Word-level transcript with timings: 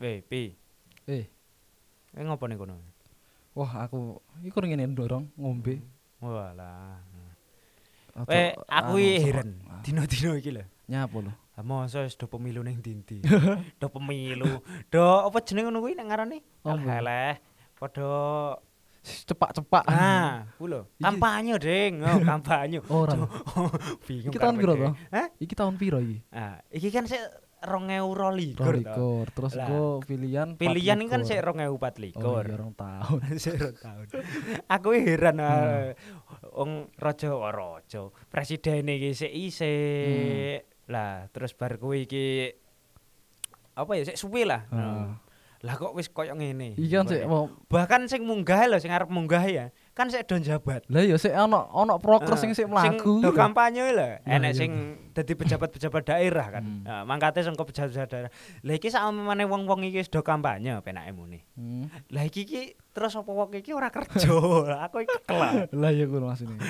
Eh, 0.00 0.20
pi. 0.22 0.52
Eh, 1.08 1.24
Eh 2.16 2.22
ngopo 2.24 2.48
ning 2.48 2.56
kono? 2.56 2.76
wah 3.56 3.88
aku 3.88 4.20
iku 4.44 4.60
ngene 4.60 4.84
ndorong 4.92 5.32
ngombe. 5.36 5.80
Walah. 6.20 7.00
Atau- 8.16 8.32
Eh, 8.32 8.52
aku 8.68 8.96
anu, 8.96 9.00
iki 9.00 9.20
heran. 9.24 9.48
ah, 9.68 9.80
Dino-dino 9.80 10.30
iki 10.36 10.50
lho. 10.52 10.64
Nyapa 10.88 11.16
lho? 11.24 11.32
Ah, 11.56 11.64
Masa 11.64 12.04
wis 12.04 12.16
do 12.16 12.28
pemilu 12.28 12.60
ning 12.60 12.80
ndi 12.80 13.20
do 13.80 13.86
pemilu. 13.88 14.60
Do 14.92 15.00
apa 15.24 15.40
jeneng 15.40 15.68
ngono 15.72 15.80
kuwi 15.80 15.96
nek 15.96 16.04
ngarani? 16.08 16.38
Apa? 16.64 17.00
Alah, 17.00 17.34
padha 17.80 18.08
Cepak-cepak. 19.06 19.84
ah, 19.86 20.50
ku 20.58 20.66
lho. 20.66 20.90
Kampanye, 20.98 21.54
Ding. 21.62 22.02
Oh, 22.02 22.18
kampanye. 22.20 22.82
Ora. 22.90 23.14
Bingung. 24.08 24.34
Iki 24.34 24.38
tahun 24.42 24.56
piro 24.58 24.72
to? 24.74 24.88
Hah? 25.14 25.26
Iki 25.38 25.54
tahun 25.54 25.74
piro 25.78 25.98
iki? 26.02 26.18
Ah, 26.34 26.58
iki 26.74 26.88
kan 26.90 27.06
sik 27.06 27.22
2022 27.66 28.54
to. 28.54 28.62
Rolikur. 28.62 29.24
Terus 29.28 29.52
Lah. 29.52 29.66
engko 29.66 29.84
pilihan 30.00 30.48
Pilihan 30.54 30.96
ini 30.96 31.06
kan 31.06 31.20
24. 31.20 31.26
sik 31.26 31.42
Oh, 32.16 32.38
2024. 32.38 32.46
iya, 32.46 32.54
rong 32.56 32.72
tahun. 32.72 33.20
Sik 33.42 33.54
rong 33.58 33.76
tahun. 33.76 34.06
Aku 34.78 34.88
heran 34.94 35.36
Hmm. 35.36 35.44
ah, 35.44 35.86
wong 36.54 36.70
raja 36.94 37.28
oh, 37.28 37.44
raja. 37.44 38.00
Presiden 38.26 38.86
iki 38.86 39.10
sik 39.12 39.32
isik. 39.32 40.64
Lah, 40.86 41.26
terus 41.28 41.50
bar 41.52 41.76
kuwi 41.76 42.06
iki 42.06 42.26
apa 43.74 43.92
ya 43.92 44.02
sik 44.04 44.16
suwe 44.16 44.46
lah. 44.46 44.64
Heeh. 44.70 45.06
Lah 45.64 45.74
kok 45.74 45.92
wis 45.92 46.06
koyo 46.08 46.32
ngene. 46.32 46.78
Iki 46.78 46.94
kan 46.94 47.06
sik 47.06 47.26
bahkan 47.66 48.06
sing 48.06 48.22
munggah 48.22 48.64
lho 48.64 48.78
sing 48.78 48.88
arep 48.88 49.08
munggah 49.08 49.42
ya 49.44 49.66
kan 49.96 50.06
sik 50.06 50.22
do 50.22 50.36
njabat 50.36 50.84
Lah 50.86 51.00
ya 51.00 51.16
sik 51.16 51.32
ana 51.32 51.66
ana 51.66 51.96
proker 51.96 52.36
sing 52.36 52.52
sik 52.52 52.68
mlaku. 52.68 53.18
do 53.18 53.32
lho. 53.32 53.32
kampanye 53.32 53.80
lho 53.88 54.20
Nah, 54.20 54.36
enek 54.36 54.52
iya. 54.52 54.58
sing 54.58 54.70
dadi 55.10 55.32
pejabat-pejabat 55.32 56.02
daerah 56.04 56.46
kan 56.50 56.62
Hmm. 56.62 56.84
nah, 56.84 57.02
mangkate 57.02 57.40
sangka 57.40 57.64
pejabat 57.64 58.04
daerah 58.04 58.30
lah 58.60 58.74
iki 58.74 58.86
sakmene 58.86 59.42
wong-wong 59.42 59.80
iki 59.82 59.98
wis 59.98 60.06
do 60.06 60.20
kampanye 60.20 60.76
penake 60.80 61.10
muni 61.10 61.40
Hmm. 61.54 61.88
lah 62.08 62.22
iki 62.22 62.44
iki 62.44 62.60
terus 62.92 63.12
apa 63.12 63.24
wong 63.26 63.48
iki 63.50 63.72
ora 63.72 63.88
kerja 63.88 64.28
aku 64.84 65.00
iki 65.00 65.16
kelak 65.24 65.72
Lah 65.72 65.88
ya 65.90 66.04
kuwi 66.04 66.20
maksudnya. 66.20 66.60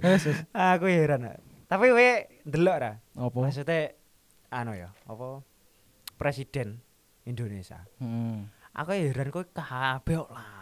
Wes. 0.00 0.24
aku 0.72 0.88
heran 0.88 1.36
tapi 1.66 1.86
we 1.88 2.08
ndelok 2.42 2.76
ra 2.78 2.92
Apa? 3.14 3.36
maksudnya 3.36 3.92
anu 4.48 4.72
ya 4.72 4.88
apa 5.04 5.44
presiden 6.16 6.80
Indonesia 7.22 7.84
Hmm. 7.96 8.48
aku 8.72 8.92
heran 8.92 9.28
kok 9.28 9.52
kabeh 9.52 10.16
lanang 10.22 10.59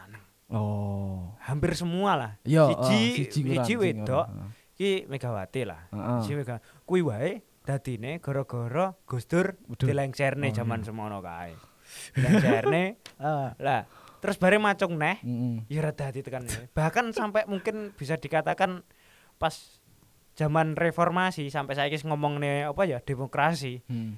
Oh. 0.49 1.37
hampir 1.45 1.73
semua 1.73 2.17
lah 2.17 2.33
Iya, 2.41 2.73
siji 2.81 3.45
ah, 3.53 3.63
siji 3.63 3.75
wedok 3.77 4.27
ora. 4.27 4.49
iki 4.73 5.05
Megawati 5.05 5.63
lah 5.65 5.89
Heeh. 5.89 6.21
siji 6.23 6.35
Mega 6.35 6.57
kuwi 6.83 7.05
wae 7.05 7.31
dadine 7.63 8.17
gara-gara 8.19 8.97
Gus 9.05 9.25
Dur 9.25 9.61
Waduh. 9.67 9.85
dilengcerne 9.85 10.49
Oh, 10.49 10.55
jaman 10.55 10.81
iya. 10.81 10.87
semono 10.87 11.21
kae 11.21 11.53
dilengcerne 12.13 12.97
Ah. 13.17 13.53
lah 13.61 13.85
terus 14.19 14.35
bare 14.35 14.57
macung 14.57 14.97
neh 14.97 15.21
Heeh. 15.21 15.69
ya 15.69 15.79
ora 15.79 15.93
dadi 15.93 16.21
tekan 16.21 16.49
bahkan 16.73 17.13
sampai 17.13 17.45
mungkin 17.45 17.93
bisa 17.93 18.17
dikatakan 18.17 18.83
pas 19.37 19.53
zaman 20.33 20.75
reformasi 20.75 21.49
sampai 21.49 21.75
saiki 21.75 22.01
ngomong 22.03 22.41
apa 22.65 22.83
ya 22.83 22.99
demokrasi 22.99 23.85
Hmm. 23.85 24.17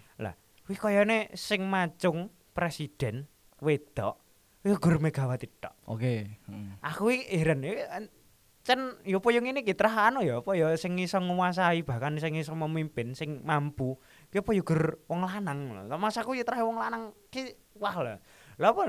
kuwi 0.63 0.79
kayane 0.79 1.35
sing 1.35 1.67
macung 1.67 2.31
presiden 2.51 3.27
wedok 3.59 4.30
ya 4.61 4.77
Gur 4.77 5.01
Megawati 5.01 5.49
tok 5.61 5.75
Oke. 5.89 6.37
Heeh. 6.37 6.71
aku 6.85 7.15
iki 7.15 7.25
heran 7.41 7.65
ya 7.65 7.89
an- 7.91 8.13
Cen 8.61 8.93
yo 9.09 9.25
apa 9.25 9.33
yang 9.33 9.49
ini 9.49 9.65
kita 9.65 9.89
anu 9.89 10.21
ya 10.21 10.45
apa 10.45 10.53
ya 10.53 10.77
sing 10.77 11.01
iso 11.01 11.17
nguasai 11.17 11.81
bahkan 11.81 12.21
sing 12.21 12.37
iso 12.37 12.53
memimpin 12.53 13.17
sing 13.17 13.41
mampu 13.41 13.97
ki 14.29 14.45
apa 14.45 14.51
yo 14.53 14.61
ger 14.69 15.01
wong 15.09 15.25
lanang 15.25 15.73
lho. 15.73 15.97
Mas 15.97 16.21
aku 16.21 16.37
ya 16.37 16.45
trah 16.45 16.61
wong 16.61 16.77
lanang 16.77 17.17
ki 17.33 17.57
wah 17.81 17.97
lah. 18.05 18.21
Lah 18.61 18.77
apa 18.77 18.85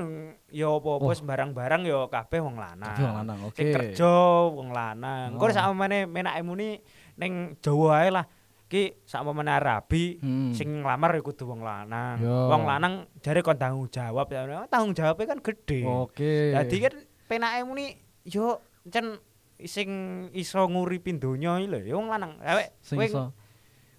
yo 0.52 0.83
apa-apa 0.83 1.08
Wah. 1.08 1.16
sembarang-barang 1.16 1.88
yo 1.88 2.11
kabeh 2.11 2.44
wong 2.44 2.59
lanang. 2.59 2.91
Kabeh 2.91 3.03
wong 3.08 3.17
lanang, 3.23 3.39
oke. 3.47 3.63
kerja 3.63 4.11
wong 4.52 4.69
lanang. 4.75 5.39
Oh. 5.39 5.47
sak 5.47 5.72
meneh 5.72 6.03
menake 6.03 6.44
muni 6.44 6.84
ning 7.16 7.56
Jawa 7.63 8.03
ae 8.03 8.12
lah. 8.12 8.28
Ki 8.71 8.95
sak 9.03 9.27
meneh 9.27 9.59
rabi 9.59 10.15
Hmm. 10.23 10.55
sing 10.55 10.79
nglamar 10.79 11.11
ya 11.11 11.19
kudu 11.19 11.43
wong 11.43 11.59
lanang. 11.59 12.23
Yo. 12.23 12.47
Wong 12.47 12.63
lanang 12.63 13.03
jare 13.19 13.43
kon 13.43 13.59
tanggung 13.59 13.91
jawab 13.91 14.31
ya. 14.31 14.47
Tanggung 14.71 14.95
jawabnya 14.95 15.35
kan 15.35 15.39
gede. 15.43 15.83
Oke. 15.83 16.55
Dadi 16.55 16.77
kan 16.79 16.95
penake 17.27 17.67
muni 17.67 17.99
yo 18.23 18.63
encen 18.87 19.19
sing 19.59 19.89
iso 20.31 20.63
nguripin 20.63 21.19
donya 21.19 21.59
iki 21.59 21.67
lho 21.67 21.79
ya 21.83 21.93
wong 21.99 22.07
lanang. 22.07 22.39
Awek 22.39 22.79
sing 22.79 22.95
kowe 22.95 23.05
iso. 23.11 23.23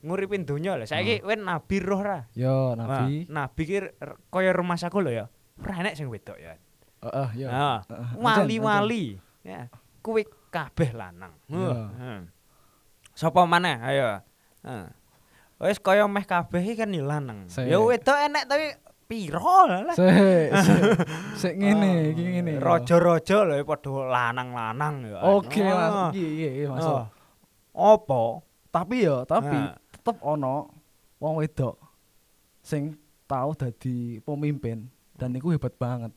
nguripin 0.01 0.49
donya 0.49 0.81
lho. 0.81 0.89
Saiki 0.89 1.21
kowe 1.21 1.37
nabi 1.37 1.77
roh 1.77 2.01
ra. 2.01 2.25
Yo 2.33 2.73
nabi. 2.73 3.29
nabi 3.29 3.63
ki 3.69 3.77
kaya 4.33 4.57
rumah 4.57 4.81
saku 4.81 5.05
lho 5.05 5.13
ya. 5.13 5.29
Ora 5.61 5.85
enek 5.85 6.01
sing 6.01 6.09
wedok 6.09 6.41
ya. 6.41 6.57
Heeh, 7.03 7.29
yo. 7.45 7.49
Nah, 7.53 7.85
Heeh. 7.85 8.09
wali-wali. 8.17 9.21
Ya, 9.45 9.67
kuwi 10.01 10.23
kabeh 10.49 10.97
lanang. 10.97 11.37
Heeh. 11.51 12.25
Sapa 13.13 13.45
maneh? 13.45 13.77
Ayo. 13.77 14.23
Heeh. 14.63 14.87
Wis 15.59 15.79
kaya 15.79 16.07
meh 16.07 16.23
kabeh 16.23 16.59
iki 16.61 16.75
kan 16.77 16.91
ya 16.91 17.03
lanang. 17.03 17.47
Ya 17.47 17.79
wedok 17.79 18.19
enek 18.19 18.45
tapi 18.47 18.67
piro 19.07 19.63
lah. 19.65 19.95
Sik, 19.95 20.49
sik. 21.37 21.55
Ngene, 21.61 22.11
iki 22.11 22.25
ngene. 22.33 22.51
yo. 22.57 22.61
Raja-raja 22.61 23.45
lho 23.45 23.63
padha 23.63 23.93
lanang-lanang 24.09 24.95
ya. 25.07 25.19
Oke, 25.23 25.63
Oh. 25.63 26.11
Iki 26.11 26.27
iki 26.41 26.65
masuk. 26.67 26.97
Oh. 26.97 27.07
Apa? 27.95 28.23
Tapi 28.73 29.05
yo, 29.05 29.23
tapi 29.23 29.55
Nah. 29.55 29.77
tetep 29.93 30.17
ono 30.19 30.73
wong 31.19 31.39
wedok 31.39 31.77
sing 32.59 32.97
tau 33.25 33.53
dadi 33.53 34.19
pemimpin 34.19 34.89
dan 35.15 35.31
iku 35.33 35.53
hebat 35.53 35.77
banget. 35.77 36.11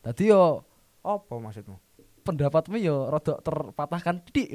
Dadi 0.00 0.28
yo 0.28 0.62
Apa 1.00 1.32
maksudmu? 1.32 1.89
Pendapatmu 2.20 2.76
yo 2.76 3.08
rada 3.08 3.40
terpatahkan 3.40 4.20
titik. 4.24 4.54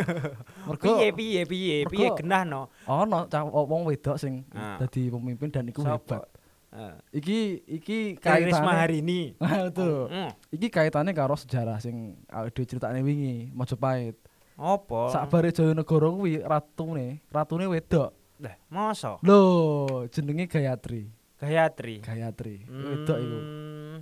Mergo 0.68 0.84
Piye 0.84 1.12
piye 1.12 1.42
piye 1.44 1.76
piye 1.84 2.08
genah 2.14 2.44
no. 2.44 2.62
ono 2.86 3.26
wong 3.64 3.88
wedok 3.88 4.16
sing 4.16 4.44
Ah. 4.52 4.76
dadi 4.76 5.08
pemimpin 5.08 5.48
dan 5.50 5.66
iku 5.66 5.82
hebat. 5.82 6.24
Heeh. 6.68 6.94
Iki 7.16 7.38
iki 7.80 7.98
kaitane 8.20 8.76
hari 8.76 9.00
ini. 9.00 9.32
Nah, 9.40 9.66
itu. 9.72 9.90
Hmm. 10.06 10.30
Iki 10.52 10.68
kaitane 10.68 11.16
karo 11.16 11.32
sejarah 11.32 11.80
sing 11.80 12.20
awake 12.28 12.52
dhewe 12.52 12.68
critakne 12.68 13.00
wingi, 13.00 13.48
Majapahit. 13.56 14.20
Apa? 14.58 15.08
Sakbare 15.08 15.54
Jayanegara 15.54 16.10
kuwi 16.10 16.42
ratune, 16.42 17.22
ratune 17.30 17.70
wedok. 17.70 18.10
Lah, 18.42 18.54
masa? 18.68 19.16
Lho, 19.22 20.04
jenenge 20.10 20.44
Gayatri. 20.46 21.08
Gayatri. 21.38 22.02
Gayatri. 22.02 22.66
Wedok 22.66 23.18
iku. 23.18 23.38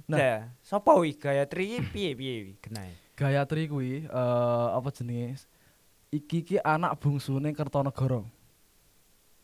Nah. 0.06 0.18
Lah, 0.18 0.38
sapa 0.62 0.94
wi 0.94 1.18
Gayatri 1.18 1.76
iki 1.76 1.82
piye 1.90 2.10
piye? 2.14 2.34
Gayatri 3.18 3.66
kuwi 3.66 4.06
eh 4.06 4.68
apa 4.70 4.88
jenenge? 4.94 5.34
Iki 6.14 6.38
ki 6.44 6.56
anak 6.62 7.02
bungsune 7.02 7.50
Kertanegara. 7.50 8.22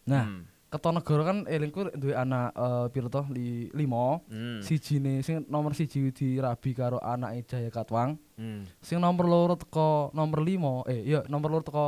Nah, 0.06 0.24
Hmm. 0.26 0.46
Kertanegara 0.72 1.22
kan 1.26 1.38
elingku 1.44 1.90
duwe 1.92 2.14
anak 2.14 2.54
piro 2.94 3.10
to? 3.10 3.26
Li, 3.28 3.68
limo. 3.74 4.22
Hmm. 4.30 4.62
Sijine 4.64 5.20
sing 5.20 5.44
nomor 5.50 5.74
siji 5.74 6.08
dirabi 6.08 6.72
karo 6.72 6.96
anake 7.02 7.44
Jaya 7.44 7.68
Katwang. 7.68 8.16
Hmm. 8.38 8.64
Sing 8.80 8.96
nomor 8.96 9.26
loro 9.28 9.54
teko 9.58 10.08
nomor 10.14 10.40
limo, 10.40 10.80
eh 10.88 11.02
iya 11.04 11.20
nomor 11.28 11.50
loro 11.58 11.64
teko 11.66 11.86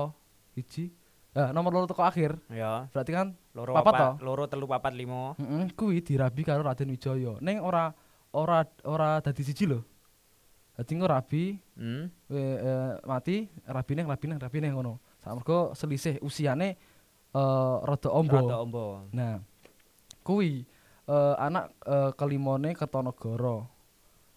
siji. 0.52 0.92
Eh 1.32 1.48
nomor 1.50 1.72
loro 1.72 1.86
teko 1.88 2.02
akhir. 2.04 2.36
Ya, 2.52 2.86
Berarti 2.92 3.10
kan 3.10 3.32
loro 3.56 3.72
Papat 3.72 3.94
toh? 3.96 4.14
loro 4.20 4.44
telu 4.46 4.66
papat 4.68 4.92
limo. 4.92 5.32
heeh 5.38 5.70
kuwi 5.72 6.02
dirabi 6.04 6.42
karo 6.44 6.60
Raden 6.60 6.92
Wijaya. 6.92 7.40
Ning 7.40 7.58
ora 7.64 7.94
ora 8.34 8.66
ora 8.84 9.22
dadi 9.22 9.42
siji 9.46 9.64
lho. 9.70 9.80
Dadi 10.74 10.90
engko 10.98 11.06
rabi 11.06 11.42
Hmm. 11.78 12.06
we, 12.30 12.38
eh, 12.38 12.92
mati 13.06 13.50
rabine 13.66 14.02
rabine 14.06 14.34
rabine 14.38 14.68
ngono. 14.74 14.98
Samerga 15.22 15.74
selisih 15.74 16.18
usiane 16.22 16.76
eh 17.34 17.76
rada 17.82 18.10
ombo. 18.10 18.38
Rada 18.38 18.58
ombo. 18.62 18.84
Nah, 19.14 19.38
kuwi 20.26 20.66
eh, 21.06 21.34
anak 21.38 21.74
eh, 21.86 22.10
kelimone 22.18 22.74
Kertanegara. 22.74 23.66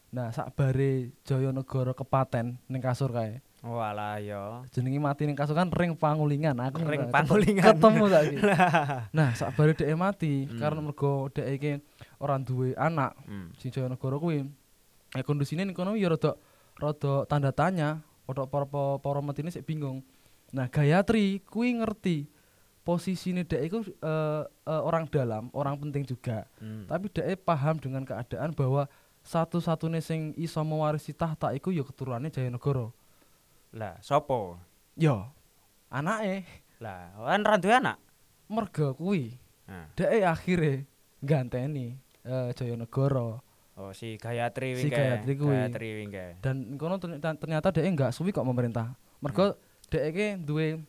Nah, 0.08 0.32
sakbare 0.32 1.12
Jayanegara 1.28 1.92
kepaten 1.94 2.58
ning 2.70 2.82
kasur 2.82 3.12
kae. 3.12 3.42
Walah 3.66 4.22
ya. 4.22 4.62
Jenenge 4.70 5.02
mati 5.02 5.26
ning 5.26 5.34
kasur 5.34 5.58
kan 5.58 5.74
ring 5.74 5.98
pangulingan. 5.98 6.54
Aku 6.62 6.78
Ring 6.86 7.10
Pangulingan. 7.10 7.74
Ketemu 7.74 8.06
saiki. 8.06 8.38
nah, 9.18 9.34
sakbare 9.34 9.74
dhek 9.74 9.90
mati 9.98 10.46
Hmm. 10.46 10.62
karena 10.62 10.80
mergo 10.86 11.26
dhek 11.34 11.48
iki 11.58 11.72
ora 12.22 12.38
duwe 12.38 12.78
anak 12.78 13.18
Hmm. 13.26 13.50
sing 13.58 13.74
Jayanegara 13.74 14.22
kuwi. 14.22 14.46
Eh 15.18 15.24
kondisine 15.26 15.66
ning 15.66 15.74
kono 15.74 15.98
ya 15.98 16.14
rada 16.14 16.38
rada 16.78 17.26
tanda 17.26 17.50
tanya, 17.50 18.06
padha 18.30 18.46
para 18.46 18.70
para, 19.02 19.20
metine 19.26 19.50
sik 19.50 19.66
bingung. 19.66 20.06
Nah, 20.54 20.70
Gayatri 20.70 21.42
kuwi 21.50 21.82
ngerti 21.82 22.30
posisine 22.86 23.42
dhek 23.42 23.62
iku 23.68 23.78
eh, 23.84 24.44
eh, 24.46 24.82
orang 24.86 25.10
dalam, 25.10 25.50
orang 25.58 25.82
penting 25.82 26.06
juga. 26.06 26.46
Hmm. 26.62 26.86
Tapi 26.86 27.10
dhek 27.10 27.42
paham 27.42 27.82
dengan 27.82 28.06
keadaan 28.06 28.54
bahwa 28.54 28.86
satu-satunya 29.26 30.00
sing 30.00 30.32
iso 30.40 30.62
mewarisi 30.64 31.12
tahta 31.12 31.52
iku 31.52 31.74
ya 31.74 31.82
keturunane 31.84 32.30
Jayanegara. 32.30 32.94
Lah, 33.76 34.00
sapa? 34.00 34.60
Ya, 34.96 35.30
anake 35.92 36.48
Lah, 36.80 37.12
kan 37.16 37.42
ra 37.44 37.56
duwe 37.58 37.74
anak. 37.74 37.98
merga 38.48 38.96
kuwi 38.96 39.36
Nah. 39.68 39.92
dhek 40.00 40.24
akhire 40.24 40.74
ganteni 41.20 42.00
eh, 42.24 42.50
Jayanegara. 42.56 43.44
Oh, 43.78 43.92
si 43.92 44.16
Gayatri 44.16 44.74
Si 44.74 44.88
wingi. 44.88 44.96
Gayatri 44.96 45.34
kuwi. 45.36 45.52
Gayatri 45.54 45.88
wingi. 46.00 46.28
Dan 46.40 46.80
kono 46.80 46.96
ternyata, 46.98 47.70
dhek 47.76 47.84
enggak 47.86 48.16
suwi 48.16 48.32
kok 48.32 48.48
pemerintah. 48.48 48.96
Mergo 49.20 49.60
dhek 49.92 50.04
iki 50.10 50.28
duwe 50.40 50.80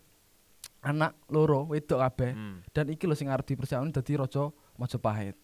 anak 0.81 1.19
loro 1.29 1.67
wedok 1.67 1.99
kabeh. 1.99 2.33
Hmm. 2.33 2.63
Dan 2.71 2.95
iki 2.95 3.05
lho 3.05 3.19
sing 3.19 3.27
arep 3.29 3.45
dipersiapkan 3.45 3.91
dadi 3.91 4.15
raja 4.15 4.49
Majapahit. 4.79 5.35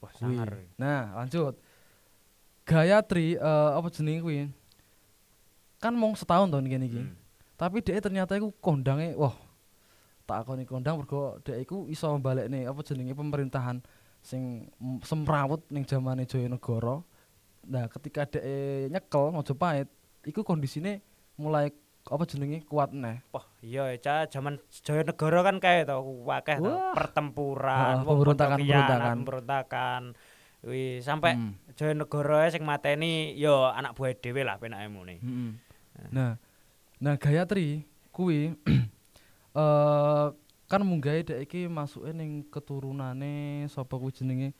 Wah, 0.00 0.08
Kuwi. 0.10 0.36
sangar. 0.36 0.50
Nah, 0.80 1.20
lanjut. 1.20 1.60
Gayatri 2.64 3.36
eh, 3.36 3.70
apa 3.76 3.88
jenenge 3.92 4.24
kuwi? 4.24 4.48
Kan 5.84 5.92
mung 5.92 6.16
setahun 6.16 6.48
to 6.48 6.64
niki 6.64 6.80
niki. 6.80 6.96
Hmm. 7.04 7.12
Tapi 7.60 7.84
dhek 7.84 8.00
ternyata 8.00 8.40
iku 8.40 8.56
kondange 8.56 9.12
wah. 9.20 9.36
Tak 10.24 10.48
akoni 10.48 10.64
kondang 10.64 10.96
mergo 10.96 11.36
dhek 11.44 11.68
iku 11.68 11.84
iso 11.92 12.08
mbalekne 12.16 12.64
apa 12.64 12.80
jenenge 12.80 13.12
pemerintahan 13.12 13.84
sing 14.24 14.72
semrawut 15.04 15.60
ning 15.68 15.84
zamane 15.84 16.24
Jayanegara. 16.24 17.04
Nah, 17.68 17.84
ketika 17.92 18.24
dhek 18.24 18.88
nyekel 18.88 19.28
Majapahit, 19.28 19.92
iku 20.24 20.40
kondisine 20.40 21.04
mulai 21.36 21.68
apa 22.04 22.24
jenenge 22.24 22.64
kuat 22.64 22.96
neh. 22.96 23.20
Wah, 23.32 23.44
iya 23.60 23.92
ca 24.00 24.24
zaman 24.24 24.56
Jayanegara 24.72 25.44
kan 25.44 25.60
akeh 25.60 25.84
to 25.84 26.00
Wah. 26.24 26.40
pertempuran, 26.96 28.00
wong 28.00 28.08
pemberontakan- 28.08 28.58
pemberontakan. 28.60 29.16
pemberontakan. 29.20 30.02
Wi 30.64 31.04
sampai 31.04 31.36
Hmm. 31.36 31.52
Jayanegara 31.76 32.48
sing 32.48 32.64
mateni 32.64 33.36
yo 33.36 33.68
anak 33.68 33.92
buah 33.92 34.16
dhewe 34.16 34.40
lah 34.48 34.56
penake 34.56 34.88
mune. 34.88 35.20
Mm-mm. 35.20 35.60
Nah, 36.12 36.36
nah 37.00 37.14
Gayatri 37.16 37.86
kuwi 38.12 38.56
eh 39.60 40.26
kan 40.64 40.80
munggahe 40.82 41.22
dhek 41.22 41.40
iki 41.46 41.60
masuke 41.70 42.10
ning 42.10 42.48
keturunane 42.50 43.68
sapa 43.70 43.94
kuwi 43.94 44.10
jenenge 44.10 44.50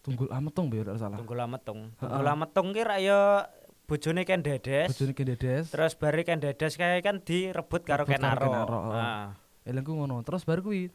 Tunggul 0.00 0.32
Ametung 0.32 0.72
ya 0.72 0.96
salah. 0.96 1.20
Tunggul 1.20 1.40
Ametung. 1.44 1.92
Tunggul 2.00 2.28
Ametung 2.32 2.72
ki 2.72 2.82
yo 3.04 3.44
bojone 3.84 4.24
Ken 4.24 4.40
Dedes. 4.40 4.88
Bojone 4.96 5.12
Ki 5.12 5.24
Dedes. 5.28 5.68
Terus 5.68 5.92
bari 5.92 6.24
Ken 6.24 6.40
Dedes 6.40 6.80
kae 6.80 7.04
kan 7.04 7.20
direbut 7.20 7.84
karo 7.84 8.08
Kenaro. 8.08 8.48
Kenaro, 8.48 8.78
heeh. 8.88 8.96
Heeh. 8.96 9.28
Elengku 9.68 9.92
ngono. 9.92 10.24
Terus 10.24 10.48
bar 10.48 10.64
kuwi 10.64 10.88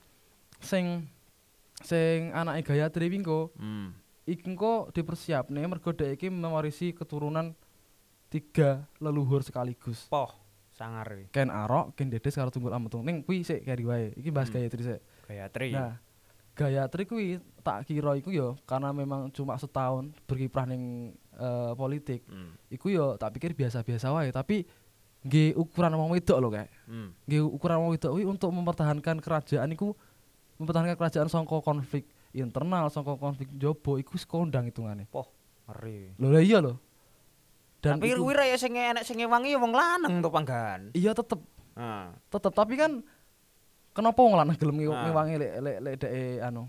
sing 0.57 1.05
sing 1.85 2.33
anake 2.33 2.73
Gayatri 2.73 3.11
wingko 3.11 3.53
Hmm. 3.59 3.93
iki 4.25 4.49
engko 4.49 4.89
dipersiapne 4.89 5.61
mergo 5.69 5.93
dhek 5.93 6.17
iki 6.17 6.33
mewarisi 6.33 6.97
keturunan 6.97 7.53
tiga 8.29 8.89
leluhur 8.99 9.41
sekaligus. 9.45 10.07
Poh 10.09 10.45
sangar 10.75 11.07
wi. 11.15 11.25
Ken 11.31 11.47
Arok, 11.47 11.95
Ken 11.95 12.11
Dedes 12.11 12.35
karo 12.35 12.51
Tunggul 12.51 12.75
Ametung. 12.75 13.01
Ning 13.07 13.23
kuwi 13.23 13.47
sik 13.47 13.63
kari 13.63 13.83
wae. 13.87 14.11
Iki 14.19 14.29
bahas 14.29 14.51
Hmm. 14.51 14.59
Gayatri 14.59 14.81
sik. 14.83 14.99
Gayatri. 15.25 15.69
Nah, 15.71 15.95
Gayatri 16.55 17.03
kuwi 17.03 17.39
tak 17.63 17.83
kira 17.83 18.15
iku 18.15 18.31
ya 18.31 18.55
karena 18.63 18.95
memang 18.95 19.27
cuma 19.35 19.59
setahun 19.59 20.15
berkiprah 20.27 20.67
ning 20.67 21.15
eh, 21.35 21.73
politik. 21.75 22.23
Hmm. 22.27 22.55
Iku 22.71 22.91
ya 22.91 23.19
tak 23.19 23.35
pikir 23.39 23.51
biasa-biasa 23.55 24.11
wae, 24.15 24.31
tapi 24.31 24.63
nggih 25.25 25.57
ukuran 25.57 25.95
wong 25.99 26.15
wedok 26.15 26.37
lho 26.39 26.49
kayak. 26.51 26.71
Hmm. 26.87 27.11
Nggih 27.27 27.43
ukuran 27.43 27.77
wong 27.83 27.91
wedok 27.95 28.11
kuwi 28.15 28.23
untuk 28.27 28.51
mempertahankan 28.55 29.19
kerajaan 29.19 29.67
iku 29.75 29.95
mempertahankan 30.55 30.95
kerajaan 30.95 31.27
sangka 31.27 31.59
konflik 31.59 32.07
internal, 32.31 32.87
sangka 32.87 33.19
konflik 33.19 33.51
jobo 33.55 33.99
iku 33.99 34.15
sekondang 34.15 34.67
hitungane. 34.67 35.11
Ngeri. 35.67 36.15
Lho 36.15 36.27
lah 36.31 36.43
iya 36.43 36.63
lho. 36.63 36.79
Dan 37.85 37.93
Tapi 37.95 38.09
iku- 38.09 38.25
kuwi 38.25 38.33
ra 38.33 38.43
ya 38.43 38.57
sing 38.57 38.73
enek 38.73 39.05
sing 39.05 39.15
ngewangi 39.15 39.53
ya 39.53 39.59
wong 39.59 39.69
lanang 39.71 40.17
to 40.17 40.29
panggan. 40.29 40.89
iya 40.91 41.13
tetep 41.13 41.37
Heeh. 41.71 42.05
tetep 42.27 42.49
tapi 42.51 42.73
kan 42.73 43.05
kenapa 43.91 44.17
wong 44.17 44.33
lanang 44.33 44.55
gelem 44.55 44.73
ngew- 44.75 44.97
ngewangi 44.97 45.35
lek 45.37 45.51
lek 45.59 45.77
lek 45.79 45.95
dhek 45.97 46.41
anu 46.41 46.65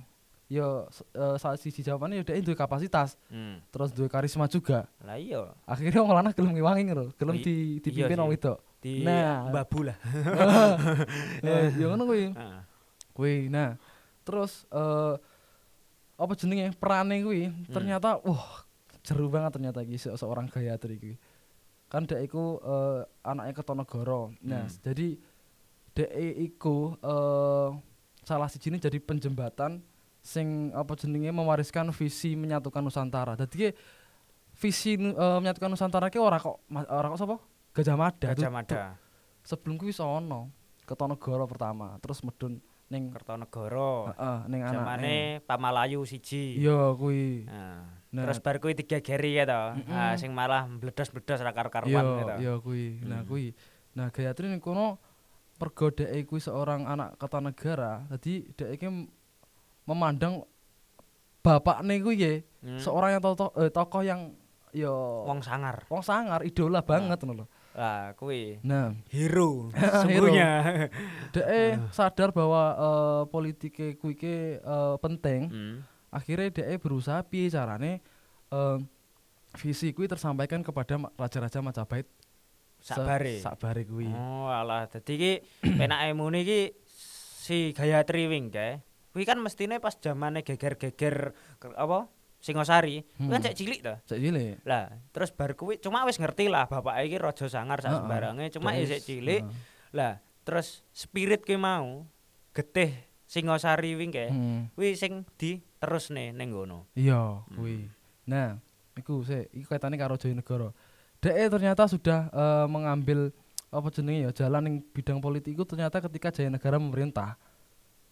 ya 0.47 0.85
s- 0.87 1.03
eh, 1.11 1.37
salah 1.37 1.57
sisi 1.57 1.81
jawabannya 1.81 2.21
ya 2.21 2.25
dhek 2.25 2.45
duwe 2.45 2.55
kapasitas 2.55 3.17
Hmm. 3.27 3.65
terus 3.69 3.91
duwe 3.91 4.07
karisma 4.07 4.45
juga 4.45 4.85
Lah 5.01 5.17
iya 5.17 5.57
akhirnya 5.65 5.99
wong 5.99 6.13
lanang 6.13 6.31
gelem 6.31 6.53
ngewangi 6.53 6.83
lho 6.89 7.07
gelem 7.17 7.37
di 7.37 7.55
iya 7.73 7.81
dipimpin 7.81 8.15
wong 8.17 8.31
wedok 8.31 8.59
di 8.77 9.03
Nah. 9.03 9.49
babu 9.51 9.83
lah. 9.83 9.97
Eh, 11.43 11.67
ya 11.73 11.87
ngono 11.89 12.05
kuwi 12.05 12.31
kuwi 13.11 13.49
nah 13.49 13.75
terus 14.21 14.67
eh 14.69 15.15
apa 16.17 16.33
jenenge 16.35 16.73
perane 16.75 17.23
kuwi 17.23 17.47
Hmm. 17.47 17.71
ternyata 17.71 18.21
wah 18.21 18.66
jeru 19.07 19.31
banget 19.31 19.55
ternyata 19.55 19.81
iki 19.81 19.97
se- 19.97 20.13
seorang 20.13 20.51
Gayatri 20.51 20.99
kuwi 20.99 21.15
kan 21.87 22.03
dek 22.03 22.27
iku 22.27 22.59
eh, 22.59 23.01
anaknya 23.23 23.55
Kertonegoro 23.55 24.35
nah 24.43 24.67
Hmm. 24.67 24.79
jadi 24.83 25.15
dek 25.95 26.11
iku 26.43 26.99
eh 26.99 27.71
salah 28.21 28.51
siji 28.51 28.69
ini 28.69 28.83
jadi 28.83 28.99
penjembatan 28.99 29.79
sing 30.19 30.75
apa 30.75 30.99
jenenge 30.99 31.31
mewariskan 31.31 31.95
visi 31.95 32.35
menyatukan 32.35 32.83
Nusantara. 32.83 33.39
Dadi 33.39 33.55
ki 33.55 33.69
visi 34.59 34.99
eh, 34.99 35.39
menyatukan 35.39 35.71
Nusantara 35.71 36.11
ki 36.11 36.19
ora 36.19 36.37
kok 36.37 36.67
ora 36.69 37.07
kok 37.07 37.21
sapa? 37.23 37.37
Gajah 37.71 37.95
Mada. 37.95 38.27
Gajah 38.35 38.51
Mada, 38.51 38.83
sebelum 39.47 39.79
kuwi 39.79 39.95
sono 39.95 40.51
Kertonegoro 40.83 41.47
pertama. 41.47 41.95
Terus 42.03 42.19
medun 42.21 42.59
ning 42.87 43.11
Kertonegoro. 43.11 44.11
heeh 44.11 44.39
ning 44.47 44.61
anake 44.63 45.43
Pamalayu 45.43 46.03
siji. 46.03 46.55
iya 46.57 46.93
kuwi 46.93 47.43
Nah, 47.45 47.83
Nah. 48.13 48.23
terus 48.25 48.39
bar 48.39 48.57
kuwi 48.57 48.73
digageri 48.73 49.35
ya 49.35 49.45
to. 49.45 49.63
Ah, 49.89 50.15
sing 50.15 50.31
malah 50.31 50.65
mbledos-mbledos 50.65 51.39
ra 51.39 51.51
karo-karuan 51.51 51.91
iya 51.93 52.03
gitu. 52.17 52.35
iya 52.39 52.55
kuwi 52.57 52.87
nah 53.03 53.21
Hmm. 53.21 53.29
kuwi 53.29 53.47
nah 53.93 54.09
Gayatri 54.09 54.47
ning 54.47 54.59
kono 54.59 55.03
mergo 55.57 55.91
dhek 55.91 56.25
kuwi 56.25 56.39
seorang 56.39 56.85
anak 56.85 57.17
Kertanegara 57.17 58.07
dadi 58.07 58.47
dhek 58.51 58.71
iki 58.73 58.87
memandang 59.83 60.47
bapakne 61.41 61.99
kuwi 61.99 62.17
ya 62.17 62.33
Hmm. 62.61 62.79
seorang 62.79 63.11
yang 63.13 63.23
tokoh 63.23 63.51
eh, 63.57 63.71
tokoh 63.71 64.03
yang 64.03 64.35
ya 64.71 64.91
wong 64.91 65.41
sangar. 65.41 65.87
wong 65.87 66.03
sangar 66.03 66.43
idola 66.43 66.83
banget 66.83 67.19
ngono 67.19 67.43
lho 67.43 67.47
Lah, 67.77 68.17
kuwi 68.17 68.57
nah 68.63 68.97
hero 69.07 69.69
Hero. 69.77 70.01
sungguhnya. 70.01 70.51
dhek 71.29 71.93
sadar 71.93 72.33
bahwa 72.33 72.63
eh, 72.73 73.23
politike 73.29 73.87
kuwi 73.95 74.15
ki 74.15 74.35
eh, 74.59 74.97
penting 74.99 75.41
Hmm. 75.47 75.77
akhirnya 76.09 76.49
dhek 76.51 76.81
berusaha 76.81 77.21
piye 77.23 77.47
carane 77.47 78.01
eh, 78.49 78.77
visi 79.55 79.93
kuwi 79.93 80.05
tersampaikan 80.07 80.61
kepada 80.61 80.97
raja-raja 81.15 81.61
Majapahit 81.61 82.09
Sakbare. 82.77 83.41
sakbare 83.41 83.85
kuwi 83.85 84.09
Oh, 84.09 84.47
alah. 84.47 84.85
Dadi 84.87 85.15
ki 85.15 85.33
penake 85.79 86.13
muni 86.13 86.41
ki 86.43 86.61
si 86.89 87.73
Gayatri 87.73 88.25
wing 88.25 88.49
kae. 88.49 88.81
Kuwi 89.11 89.25
kan 89.25 89.37
mestine 89.37 89.77
pas 89.79 89.93
zamane 89.95 90.41
geger-geger 90.41 91.33
ke- 91.57 91.73
apa? 91.73 92.09
Singosari, 92.47 93.03
kan 93.19 93.27
Hmm. 93.27 93.43
cek 93.43 93.59
cilik 93.59 93.81
to. 93.83 93.95
Cek 94.07 94.23
cilik. 94.23 94.63
Lah, 94.63 94.87
terus 95.11 95.35
bar 95.35 95.59
kuwi 95.59 95.83
cuma 95.83 96.07
wis 96.07 96.15
ngerti 96.15 96.47
lah 96.47 96.71
bapake 96.71 97.11
iki 97.11 97.19
raja 97.19 97.51
sangar 97.51 97.83
sak 97.83 97.91
sembarange, 97.91 98.55
cuma 98.55 98.71
isik 98.79 99.03
is- 99.03 99.05
cilik. 99.05 99.43
Lah, 99.91 100.23
terus 100.47 100.87
spirit 100.95 101.43
ki 101.43 101.59
mau 101.59 102.07
getih 102.55 102.95
Singosari 103.27 103.99
wing 103.99 104.15
kae. 104.15 104.31
Hmm. 104.31 104.71
Kuwi 104.79 104.95
sing 104.95 105.27
diterusne 105.35 106.31
ning 106.31 106.55
ngono. 106.55 106.87
Iya, 106.95 107.43
Hmm. 107.43 107.59
kuwi. 107.59 107.91
Nah, 108.31 108.63
iku 108.95 109.27
sik, 109.27 109.51
iku 109.51 109.75
kaitane 109.75 109.99
karo 109.99 110.15
Jayanegara. 110.15 110.71
Dhek 111.19 111.51
ternyata 111.51 111.91
sudah 111.91 112.31
eh, 112.31 112.67
mengambil 112.71 113.35
apa 113.67 113.91
jenenge 113.91 114.23
ya 114.23 114.31
jalan 114.31 114.63
ning 114.63 114.75
bidang 114.95 115.19
politik 115.19 115.51
iku 115.51 115.67
ternyata 115.67 115.99
ketika 115.99 116.31
Jayanegara 116.31 116.79
memerintah. 116.79 117.35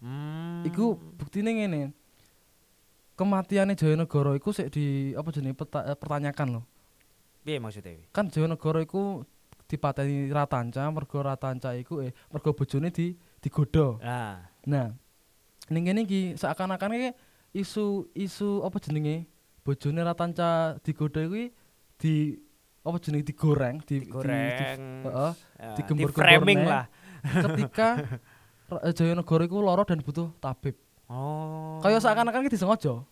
Hmm. 0.03 0.67
Iku 0.67 0.99
buktine 1.15 1.55
ngene. 1.55 1.95
Kematiannya 3.15 3.75
Jayanegara 3.75 4.35
iku 4.35 4.51
sik 4.51 4.71
di 4.71 4.85
apa 5.13 5.31
jenenge 5.31 5.55
peta- 5.57 5.87
eh, 5.87 5.95
pertanyakan 5.95 6.49
loh. 6.51 6.65
piye 7.41 7.61
maksudnya? 7.61 8.01
Kan 8.11 8.27
Jayanegara 8.27 8.81
iku 8.81 9.23
dipateni 9.65 10.29
Ratanca 10.29 10.83
mergo 10.89 11.21
Ratanca 11.21 11.73
iku 11.75 12.01
eh 12.01 12.11
mergo 12.29 12.53
bojone 12.53 12.89
di 12.89 13.15
digodha. 13.39 14.01
Nah, 14.01 14.51
Nah, 14.65 14.89
ning 15.69 15.85
kene 15.85 16.03
iki 16.03 16.35
seakan-akan 16.35 16.91
iki 16.95 17.11
isu 17.55 18.09
isu 18.13 18.61
apa 18.61 18.81
jenenge 18.81 19.29
bojone 19.61 20.01
Ratanca 20.01 20.81
digodha 20.81 21.23
kuwi 21.23 21.53
di 21.95 22.35
apa 22.81 22.97
jenenge 22.99 23.25
digoreng, 23.27 23.77
di 23.81 23.95
di- 23.95 23.99
digoreng. 24.03 24.81
di- 25.05 25.13
ya, 25.55 25.73
digembur-gembur 25.75 26.11
di-framing 26.17 26.59
neh. 26.59 26.69
lah. 26.69 26.85
ketika 27.23 27.89
eh, 28.85 28.93
Jayanegara 28.93 29.45
iku 29.45 29.61
lara 29.61 29.85
dan 29.85 30.01
butuh 30.01 30.33
tabib. 30.41 30.75
Oh. 31.09 31.81
Kaya 31.85 32.01
seakan-akan 32.01 32.49
iki 32.49 32.57
disengaja. 32.57 33.05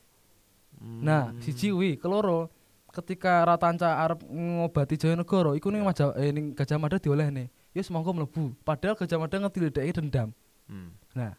Nah, 0.83 1.31
Hmm. 1.31 1.39
siji 1.45 1.71
kuwi, 1.71 1.95
keloro 2.01 2.51
ketika 2.91 3.47
Ratanca 3.47 4.03
arep 4.03 4.21
ngobati 4.27 4.99
Jayanegara 4.99 5.55
iku 5.55 5.71
ning 5.71 5.87
Maja 5.87 6.11
eh, 6.19 6.35
ning 6.35 6.53
Gajah 6.57 6.77
Mada 6.81 6.99
diolehne. 6.99 7.49
Ya 7.73 7.81
semongko 7.81 8.13
mlebu. 8.13 8.53
Padahal 8.67 8.99
Gajah 8.99 9.17
Mada 9.21 9.37
ngerti 9.39 9.71
dhek 9.71 9.95
dendam. 9.97 10.35
Hmm. 10.67 10.91
Nah, 11.15 11.39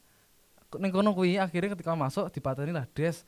ning 0.80 0.90
kono 0.94 1.12
kuwi 1.12 1.38
akhirnya 1.38 1.76
ketika 1.76 1.94
masuk 1.94 2.32
dipateni 2.32 2.72
lah 2.72 2.88
Des. 2.96 3.26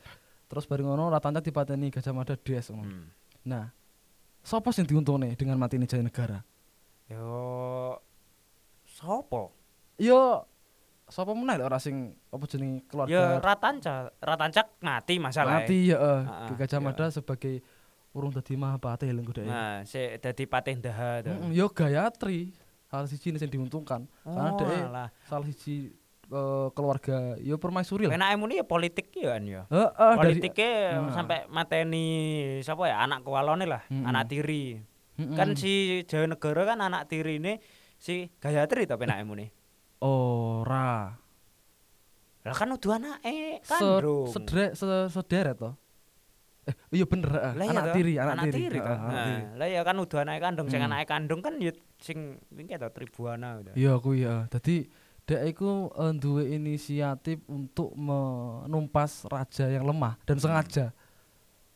Terus 0.47 0.65
bareng 0.69 0.87
ngono 0.87 1.09
Ratanca 1.11 1.41
dipateni 1.43 1.91
Gajah 1.91 2.13
Mada 2.15 2.37
Des 2.39 2.65
ngono. 2.71 2.87
Hmm. 2.87 3.05
Nah, 3.45 3.69
sapa 4.45 4.71
sing 4.71 4.87
diuntune 4.87 5.35
dengan 5.35 5.59
mati 5.59 5.75
ini 5.77 5.85
Jayanegara? 5.89 6.41
Yo 7.11 7.99
sopo? 8.87 9.51
Yo 10.01 10.47
sapa 11.05 11.31
meneh 11.31 11.61
ora 11.61 11.77
sing 11.77 12.17
apa 12.27 12.45
jenenge 12.45 12.81
Ya 12.81 12.89
keluarga 12.89 13.21
Ratanca, 13.39 13.93
Ratanca 14.17 14.61
mati 14.81 15.15
masalah. 15.21 15.61
mati 15.61 15.93
ya 15.93 15.97
heeh. 15.97 16.21
Heeh, 16.23 16.47
Ki 16.47 16.53
Gajah. 16.57 16.79
Mada 16.79 17.05
sebagai 17.09 17.61
urung 18.11 18.31
dadi 18.31 18.53
Mahapati 18.55 19.07
lho 19.07 19.21
dhek. 19.23 19.45
Nah, 19.45 19.85
sik 19.85 20.17
dadi 20.17 20.43
patih 20.45 20.75
Daha 20.77 21.21
to. 21.21 21.29
Heeh, 21.29 21.53
yo 21.53 21.69
Gayatri 21.69 22.57
salah 22.85 23.05
siji 23.05 23.33
sing 23.33 23.49
diuntungkan 23.49 24.09
karena 24.23 24.49
Oh, 24.49 24.57
dhek 24.57 24.81
alah. 24.83 25.09
salah 25.23 25.45
siji 25.45 25.93
eh, 26.25 26.67
keluarga 26.73 27.37
yo 27.37 27.61
permaisuri 27.61 28.09
lah. 28.09 28.17
Penake 28.17 28.35
muni 28.35 28.57
ya 28.57 28.65
politik 28.65 29.13
ya 29.13 29.37
kan 29.37 29.45
ya. 29.45 29.61
Heeh, 29.69 30.13
Politiknya 30.17 30.71
Nah. 30.99 31.13
sampai 31.13 31.45
mateni 31.47 32.05
siapa 32.59 32.89
ya 32.89 32.97
anak 32.99 33.21
kualone 33.21 33.69
lah, 33.69 33.85
Mm-mm. 33.87 34.09
anak 34.09 34.25
tiri. 34.25 34.81
Mm-mm. 35.15 35.37
Kan 35.37 35.53
si 35.53 36.01
Jawa 36.03 36.27
Negara 36.27 36.65
kan 36.65 36.81
anak 36.81 37.05
tiri 37.07 37.37
ini 37.37 37.61
si 37.95 38.25
Gayatri 38.35 38.83
to 38.83 38.97
penake 38.97 39.21
muni. 39.21 39.53
Ora 40.05 41.17
Lah 42.41 42.53
kan 42.53 42.69
udah 42.69 42.91
anake 42.95 43.57
Se- 43.59 43.73
kandung. 43.73 44.29
sedre 44.29 44.65
se- 44.71 45.09
sederet 45.09 45.57
to. 45.57 45.73
Eh, 46.65 46.73
iya 46.93 47.05
bener 47.05 47.29
heeh. 47.31 47.53
Lah 47.53 47.63
iya 47.63 47.73
anak 47.73 47.83
toh, 47.83 47.95
tiri, 47.95 48.13
anak, 48.15 48.33
anak 48.35 48.45
tiri. 48.47 48.77
toh. 48.77 48.85
anak 48.85 48.97
Nah, 49.01 49.25
tiri. 49.25 49.41
Lah 49.57 49.67
ya 49.67 49.81
kan 49.81 49.95
udah 49.97 50.19
anake 50.19 50.39
kandung, 50.39 50.67
sing 50.67 50.79
Hmm. 50.79 50.87
anake 50.87 51.05
kandung 51.05 51.41
kan 51.41 51.53
ya 51.57 51.71
sing 51.97 52.17
iki 52.51 52.73
to 52.75 52.87
Tribuana 52.87 53.49
udah. 53.59 53.73
Iya 53.73 53.97
kuwi 53.97 54.17
ya. 54.21 54.45
Dadi 54.45 54.85
dek 55.25 55.41
iku 55.47 55.69
eh, 55.91 56.13
duwe 56.15 56.43
inisiatif 56.51 57.41
untuk 57.47 57.97
menumpas 57.97 59.25
raja 59.25 59.65
yang 59.65 59.81
lemah 59.83 60.13
dan 60.23 60.37
sengaja. 60.37 60.93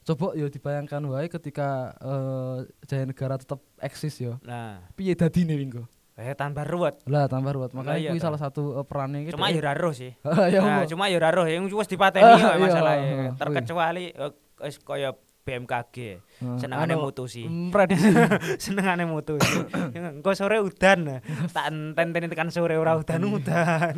Coba 0.01 0.33
yo 0.33 0.45
dibayangkan 0.48 1.01
wae 1.03 1.25
ketika 1.27 1.69
eh, 1.98 2.57
Jaya 2.86 3.05
Negara 3.05 3.38
tetap 3.38 3.57
eksis 3.79 4.17
yo. 4.17 4.38
Nah, 4.41 4.86
Piye 4.93 5.13
dadine 5.13 5.53
Wingko? 5.53 5.86
Eh 6.19 6.35
tambah 6.35 6.61
ruwet. 6.61 6.99
Lah 7.07 7.25
tambah 7.25 7.49
ruwet. 7.49 7.71
Makanya 7.71 7.95
iya 7.97 8.11
kuwi 8.11 8.19
salah 8.19 8.35
satu 8.38 8.75
eh, 8.75 8.85
perannya 8.85 9.23
iki. 9.23 9.31
Cuma 9.31 9.47
ya 9.47 9.59
ora 9.59 9.73
roh 9.73 9.93
sih. 9.93 10.11
ya 10.53 10.59
Nah, 10.59 10.83
cuma 10.83 11.07
ya 11.07 11.15
ora 11.15 11.31
roh 11.31 11.47
yang 11.47 11.63
wis 11.65 11.88
dipateni 11.88 12.21
Ah, 12.21 12.35
kok 12.35 12.51
iya, 12.51 12.59
masalahnya. 12.59 13.07
heeh, 13.07 13.29
Terkecuali 13.35 14.05
eh, 14.11 14.31
wis 14.59 14.75
kaya 14.77 15.09
BMKG. 15.39 15.95
Eh, 15.97 16.15
Senengane 16.61 16.93
mutusi. 16.93 17.47
prediksi. 17.71 18.11
Senengane 18.59 19.07
mutusi. 19.07 19.63
Engko 19.95 20.35
sore 20.35 20.59
udan. 20.59 21.23
Tak 21.49 21.65
enteni 21.95 22.27
tekan 22.27 22.51
sore 22.51 22.75
ora 22.75 22.99
udan-udan. 22.99 23.95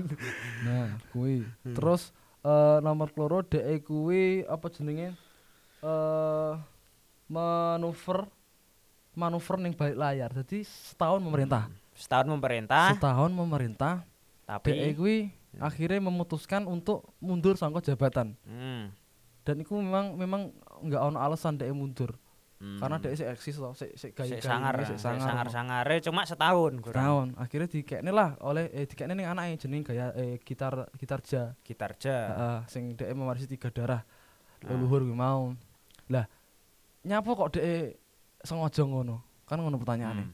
Nah, 0.64 0.96
kuwi. 1.10 1.42
Hmm. 1.66 1.74
Terus 1.74 2.14
eh, 2.42 2.78
nomor 2.80 3.10
keloro 3.10 3.42
dhek 3.42 3.82
kuwi 3.82 4.46
apa 4.46 4.70
jenenge? 4.70 5.18
Eh 5.82 6.54
manuver 7.28 8.28
manuver 9.12 9.56
ning 9.58 9.74
balik 9.74 9.98
layar. 9.98 10.30
Jadi 10.32 10.64
setahun 10.64 11.20
memerintah. 11.20 11.68
Setahun 12.02 12.26
pemerintah, 12.28 12.98
Setahun 12.98 13.30
memerintah, 13.30 14.02
tapi 14.44 14.74
kuwi 14.92 15.30
akhirnya 15.58 16.02
memutuskan 16.02 16.66
untuk 16.66 17.14
mundur 17.22 17.54
sangka 17.54 17.86
jabatan. 17.86 18.34
hmm, 18.42 18.90
Dan 19.42 19.56
itu 19.58 19.74
memang 19.74 20.18
memang 20.18 20.42
nggak 20.82 21.02
ono 21.04 21.18
alasan 21.18 21.56
dhek 21.56 21.70
mundur. 21.72 22.18
hmm. 22.58 22.78
Karena 22.78 22.98
dhek 22.98 23.14
sik 23.16 23.30
eksis 23.30 23.58
loh, 23.58 23.74
sik 23.74 23.94
sik 23.94 24.12
gaya 24.14 24.34
Sik 24.34 24.42
sangar, 24.42 24.74
sik 24.82 24.96
sik 24.96 25.02
sangar. 25.02 25.22
sangar-sangare 25.22 25.96
cuma 26.00 26.22
setahun 26.26 26.74
kurang. 26.78 26.98
Setahun. 27.02 27.28
Akhirnya 27.38 27.68
dikekne 27.68 28.10
lah 28.10 28.34
oleh 28.42 28.66
eh 28.70 28.86
dikekne 28.86 29.14
ning 29.14 29.26
anake 29.26 29.62
jeneng 29.62 29.82
gaya 29.82 30.10
eh, 30.14 30.42
gitar 30.42 30.90
gitarja. 30.96 31.54
Gitarja. 31.62 32.16
Heeh, 32.30 32.60
sing 32.66 32.84
dhek 32.94 33.14
mewarisi 33.14 33.46
tiga 33.46 33.70
darah 33.70 34.02
Ah. 34.62 34.70
leluhur 34.70 35.02
kuwi 35.02 35.14
mau. 35.14 35.58
Lah, 36.08 36.26
nyapa 37.02 37.30
kok 37.30 37.58
dhek 37.58 37.98
sengaja 38.42 38.86
ngono? 38.86 39.26
Kan 39.46 39.58
ngono 39.58 39.76
pertanyaane. 39.76 40.22
Hmm. 40.22 40.34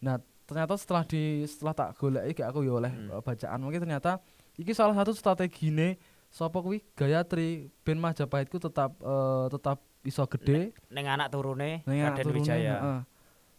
Nah, 0.00 0.16
ternyata 0.48 0.74
setelah 0.74 1.04
di 1.04 1.20
setelah 1.44 1.76
tak 1.76 1.92
goleki 1.94 2.32
gak 2.34 2.48
aku 2.48 2.64
ya 2.64 2.72
oleh 2.74 2.88
Hmm. 2.88 3.12
eh, 3.12 3.20
bacaan 3.20 3.60
mungkin 3.60 3.80
ternyata 3.80 4.16
iki 4.56 4.72
salah 4.72 4.96
satu 4.96 5.12
strategine 5.12 6.00
sapa 6.26 6.58
kuwi 6.58 6.80
Gayatri 6.94 7.68
ben 7.82 7.96
Majapahitku 7.96 8.56
tetap 8.58 8.96
eh, 8.96 9.46
tetap 9.48 9.78
iso 10.02 10.24
gede 10.26 10.72
Ning 10.88 11.04
anak 11.04 11.28
turune 11.28 11.84
ning 11.84 12.00
anak 12.00 12.16
Raden 12.16 12.24
turune, 12.26 12.40
Wijaya. 12.40 12.74
heeh. 12.74 13.00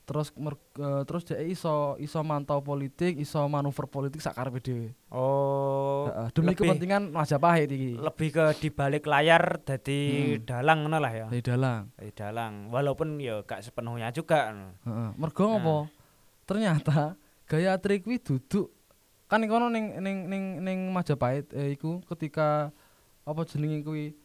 Terus 0.03 0.33
mer- 0.33 0.57
eh, 0.75 1.03
terus 1.05 1.21
dhek 1.23 1.37
iso 1.47 1.93
iso 1.95 2.17
mantau 2.19 2.57
politik, 2.59 3.13
iso 3.15 3.45
manuver 3.45 3.85
politik 3.85 4.17
sak 4.17 4.33
karepe 4.33 4.57
dhewe. 4.57 4.89
Oh, 5.13 6.09
Heeh, 6.09 6.27
demi 6.33 6.49
lebih- 6.49 6.65
kepentingan 6.65 7.13
Majapahit 7.13 7.69
iki. 7.69 7.93
lebih 7.93 8.29
ke 8.31 8.45
di 8.57 8.69
balik 8.71 9.05
layar 9.05 9.61
dadi 9.61 9.99
Hmm. 10.33 10.49
dalang 10.49 10.77
ngono 10.81 10.97
lah 10.97 11.13
ya. 11.13 11.25
Dari 11.29 11.45
dalang. 11.45 11.93
Dadi 11.93 12.09
dalang. 12.11 12.53
Walaupun 12.67 13.21
ya 13.21 13.41
gak 13.43 13.61
sepenuhnya 13.61 14.09
juga. 14.09 14.49
Heeh. 14.81 15.09
Mergo 15.13 15.45
Nah. 15.45 15.51
ngopo? 15.53 15.77
Ternyata 16.49 17.13
Gayatri 17.45 18.01
kuwi 18.01 18.17
duduk 18.17 18.73
kan 19.29 19.45
kono 19.45 19.69
ning 19.69 20.01
ning 20.01 20.25
ning 20.25 20.43
ning 20.65 20.79
Majapahit 20.89 21.53
eh, 21.53 21.77
iku 21.77 22.01
ketika 22.09 22.73
apa 23.21 23.41
jenenge 23.45 23.85
kuwi 23.85 24.17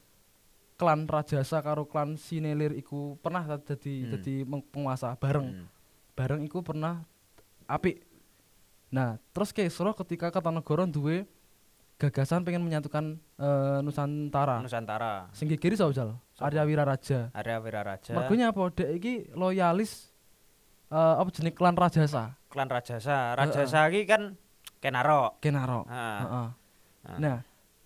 klan 0.75 1.05
Rajasa 1.05 1.61
karo 1.61 1.85
klan 1.85 2.17
Sinelir 2.17 2.73
iku 2.73 3.21
pernah 3.21 3.45
dadi 3.45 4.09
Hmm. 4.09 4.49
meng- 4.49 4.65
penguasa 4.65 5.13
bareng. 5.15 5.49
Hmm. 5.53 5.67
Bareng 6.17 6.41
iku 6.41 6.65
pernah 6.65 7.05
apik. 7.69 8.01
Nah, 8.89 9.21
terus 9.33 9.53
Kesro 9.53 9.93
ketika 9.93 10.33
Kertanegara 10.33 10.89
duwe 10.89 11.29
gagasan 12.01 12.41
pengen 12.41 12.65
menyatukan 12.65 13.21
eh, 13.37 13.79
Nusantara. 13.85 14.65
Nusantara. 14.65 15.29
Sing 15.37 15.53
kiri 15.53 15.77
sapa 15.77 15.93
Jal? 15.93 16.17
Sapa? 16.33 16.49
Arya 16.49 16.65
Wiraraja. 16.65 17.29
Arya 17.37 17.61
Wiraraja. 17.61 18.13
Mergonya 18.17 18.51
apa? 18.51 18.73
Dek 18.73 18.89
iki 18.97 19.13
loyalis 19.37 20.14
eh 20.95 21.15
apa 21.19 21.29
jenis 21.35 21.59
klan 21.59 21.75
Rajasa, 21.75 22.39
klan 22.47 22.71
Rajasa. 22.71 23.35
Rajasa 23.35 23.91
iki 23.91 24.07
kan 24.07 24.39
Kenaro. 24.79 25.41
Kenaro. 25.43 25.83
Heeh. 25.91 26.19
Heeh. 26.23 26.49
Heeh. 27.09 27.19
Nah, 27.19 27.37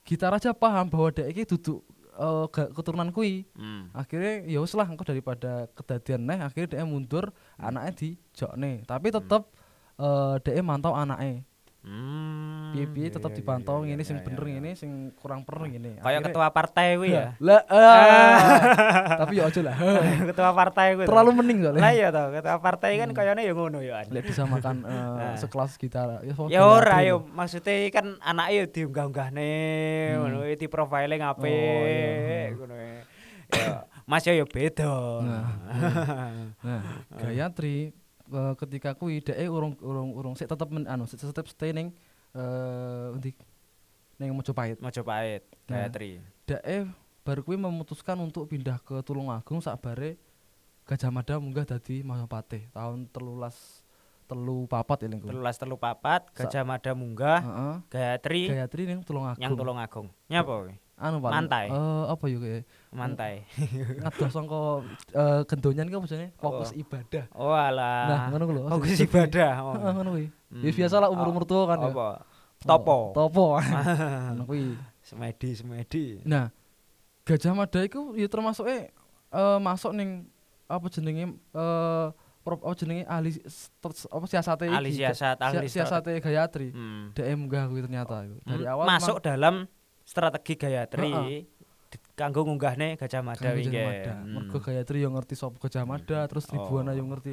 kita 0.02 0.28
raja 0.28 0.50
paham 0.52 0.90
bahwa 0.90 1.14
dek 1.14 1.30
iki 1.30 1.46
duduk 1.46 1.86
ga- 2.50 2.74
keturunan 2.74 3.14
kui. 3.14 3.46
Hmm. 3.54 3.86
Akhirnya 3.94 4.42
ya 4.44 4.58
wis 4.58 4.74
lah 4.74 4.84
engko 4.84 5.06
daripada 5.06 5.70
kedadian 5.72 6.26
neh 6.26 6.42
akhirnya 6.42 6.74
dia 6.74 6.84
mundur 6.84 7.30
anaknya 7.54 7.94
dijokne. 7.94 8.82
Tapi 8.82 9.14
tetep 9.14 9.42
eh 9.96 10.34
dia 10.42 10.58
mantau 10.60 10.92
anaknya. 10.92 11.46
Hmm. 11.88 12.68
Piye-piye 12.68 13.09
iya, 13.09 13.14
tetep 13.16 13.33
iya, 13.33 13.38
dipantau 13.40 13.80
iya, 13.80 13.97
ngene 13.97 14.02
iya, 14.04 14.09
sing 14.12 14.18
iya, 14.21 14.25
bener 14.28 14.45
iya. 14.45 14.52
ngene 14.61 14.71
sing 14.76 14.90
kurang 15.16 15.40
perlu 15.40 15.64
ngene. 15.64 16.04
Kayak 16.04 16.21
ketua 16.28 16.47
partai 16.52 17.00
kuwi 17.00 17.16
ya. 17.16 17.33
Lah, 17.40 17.64
ah. 17.64 18.37
tapi 19.25 19.40
ya 19.40 19.49
aja 19.49 19.61
lah. 19.64 19.76
ketua 20.28 20.50
partai 20.52 20.87
kuwi. 21.00 21.09
Terlalu 21.09 21.30
mending 21.33 21.59
Lah 21.64 21.73
soalnya. 21.73 21.97
iya 21.97 22.07
to, 22.12 22.23
ketua 22.28 22.57
partai 22.61 22.90
kan 23.00 23.09
Hmm. 23.09 23.16
kayaknya 23.16 23.42
ya 23.49 23.52
ngono 23.57 23.78
ya. 23.80 24.04
Lek 24.12 24.21
disamakan 24.28 24.85
eh, 24.85 24.92
Nah. 24.92 25.35
sekelas 25.40 25.80
kita 25.80 26.21
ya 26.21 26.33
Ya 26.52 26.62
ora 26.68 27.00
yo 27.00 27.25
maksudnya 27.33 27.88
kan 27.88 28.21
anake 28.21 28.52
yo 28.52 28.64
diunggah-unggahne 28.68 29.52
Hmm. 30.12 30.21
ngono 30.28 30.38
di 30.45 30.66
profiling 30.68 31.25
apik 31.25 31.49
Oh, 31.49 31.88
iya. 31.88 32.52
ngono 32.52 32.75
ya. 32.76 33.00
Ya, 33.49 33.75
Mas 34.04 34.28
yo 34.28 34.37
yo 34.37 34.45
beda. 34.45 34.92
Nah, 35.25 35.49
Nah, 36.68 36.83
Gayatri 37.16 37.97
eh, 38.28 38.54
ketika 38.61 38.94
kuwi 38.94 39.25
dhek 39.25 39.37
urung 39.49 39.75
urung 39.80 40.11
urung 40.14 40.35
sik 40.37 40.49
tetep 40.49 40.68
men, 40.68 40.85
anu 40.85 41.04
sik 41.08 41.20
tetep 41.20 41.49
stay 41.49 41.73
ning 41.73 41.92
eh 42.37 43.14
endi 43.16 43.32
ning 44.18 44.35
Mojopahit. 44.35 44.82
Mojopahit, 44.82 45.47
Nah. 45.70 45.85
Gayatri. 45.87 46.18
Dhek 46.49 46.90
baru 47.23 47.44
kuwi 47.44 47.61
memutuskan 47.61 48.16
untuk 48.25 48.49
pindah 48.49 48.80
ke 48.80 49.04
Tulungagung 49.04 49.61
sakbare 49.61 50.16
Gajah 50.88 51.12
Mada 51.12 51.37
munggah 51.37 51.68
dadi 51.68 52.00
Mahapatih 52.00 52.73
tahun 52.73 53.04
telulas 53.12 53.77
telu 54.28 54.64
papat 54.64 54.99
eling 55.02 55.18
kuwi. 55.18 55.32
Telulas 55.32 55.56
telu 55.56 55.75
papat, 55.75 56.28
Gajah 56.30 56.62
Mada 56.62 56.92
munggah, 56.92 57.40
Heeh. 57.40 57.75
Gayatri 57.88 58.42
Gayatri 58.47 58.82
ning 58.85 59.00
Tulungagung. 59.00 59.40
yang 59.40 59.56
Tulungagung. 59.56 60.06
Nyapa 60.28 60.52
kuwi? 60.61 60.76
Anu 60.94 61.16
paling 61.18 61.30
Mantai. 61.32 61.66
eh, 61.70 62.04
apa 62.06 62.25
yo 62.26 62.38
kayak 62.38 62.62
Mantai. 62.90 63.35
ngadoh 64.02 64.28
sangka 64.28 64.61
eh 65.12 65.40
gendonyan 65.47 65.87
ki 65.87 65.94
apa 65.94 66.06
jenenge? 66.06 66.30
Fokus 66.37 66.70
Oh. 66.70 66.76
ibadah. 66.76 67.25
Oh 67.32 67.54
alah. 67.54 68.02
Nah, 68.04 68.20
ngono 68.28 68.44
ku 68.44 68.52
lho. 68.52 68.62
Fokus 68.68 68.99
ibadah. 69.00 69.52
Oh. 69.58 69.73
Heeh, 69.73 69.92
ngono 69.94 70.11
kuwi. 70.12 70.26
Ya 70.26 70.68
Hmm. 70.68 70.76
biasa 70.76 70.94
lah 70.99 71.08
umur-umur 71.08 71.44
tua 71.44 71.62
kan 71.66 71.78
ya. 71.78 71.88
Apa? 71.88 72.08
Topo. 72.58 72.90
Oh, 72.90 73.14
Topo. 73.14 73.47
Ngono 74.35 74.42
kuwi. 74.44 74.75
Semedi, 74.99 75.54
semedi. 75.54 76.04
Nah, 76.25 76.50
Gajah 77.23 77.54
Mada 77.54 77.80
iku 77.80 78.12
ya 78.12 78.26
termasuk 78.26 78.66
eh 78.66 78.90
eh, 79.30 79.58
masuk 79.58 79.94
ning 79.94 80.26
apa 80.66 80.85
jenenge 80.88 81.25
eh 81.54 82.06
pro- 82.40 82.59
apa 82.59 82.75
jenenge 82.75 83.04
ahli 83.04 83.30
apa 84.09 84.25
siasate 84.25 84.64
iki. 84.64 84.75
Ahli 84.75 84.90
siasat, 84.92 85.37
ahli 85.38 85.66
Si- 85.66 85.75
siasate 85.75 86.16
Gayatri. 86.18 86.71
Hmm. 86.71 87.12
Dhek 87.12 87.26
munggah 87.35 87.66
kuwi 87.66 87.80
ternyata 87.83 88.25
iku. 88.25 88.37
Dari 88.42 88.64
Hmm, 88.64 88.73
awal 88.73 88.85
masuk 88.88 89.16
dalam 89.21 89.54
strategi 90.02 90.54
Gayatri 90.57 91.12
di- 91.88 92.00
kanggo 92.14 92.42
ngunggahne 92.42 92.97
Gajah 92.97 93.23
Mada. 93.23 93.49
Mada. 93.80 94.12
Hmm. 94.14 94.33
Mergo 94.35 94.59
Gayatri 94.59 94.99
yo 95.00 95.09
ngerti 95.09 95.35
sapa 95.35 95.57
Gajah 95.59 95.85
Mada, 95.85 96.25
terus 96.25 96.45
Tribuana 96.45 96.90
Oh. 96.90 96.97
yo 96.97 97.04
ngerti 97.04 97.33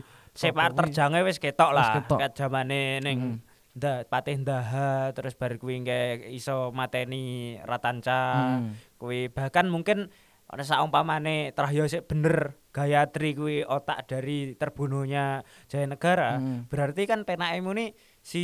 kuwi. 0.69 0.77
terjange 0.77 1.19
wis 1.23 1.37
ketok 1.37 1.71
lah. 1.71 2.03
Kat 2.07 2.31
zamane 2.33 2.99
ning 2.99 3.19
Hmm. 3.19 3.39
nda 3.73 4.03
patih 4.03 4.39
ndaha 4.39 5.11
terus 5.11 5.33
bar 5.33 5.55
kuwi 5.55 5.83
iso 6.29 6.71
mateni 6.71 7.55
Ratanca. 7.61 8.19
Hmm. 8.55 8.75
Kuwi 8.95 9.27
bahkan 9.27 9.67
mungkin 9.67 10.07
ana 10.45 10.61
saumpamane 10.61 11.51
Trahya 11.51 11.83
sik 11.85 12.05
bener 12.05 12.53
Gayatri 12.75 13.31
kuwi 13.31 13.63
otak 13.63 14.03
dari 14.05 14.51
terbunuhnya 14.53 15.39
Jaya 15.65 15.87
Negara. 15.87 16.35
Hmm. 16.35 16.67
Berarti 16.67 17.07
kan 17.07 17.23
penake 17.23 17.59
muni 17.59 17.85
si 18.19 18.43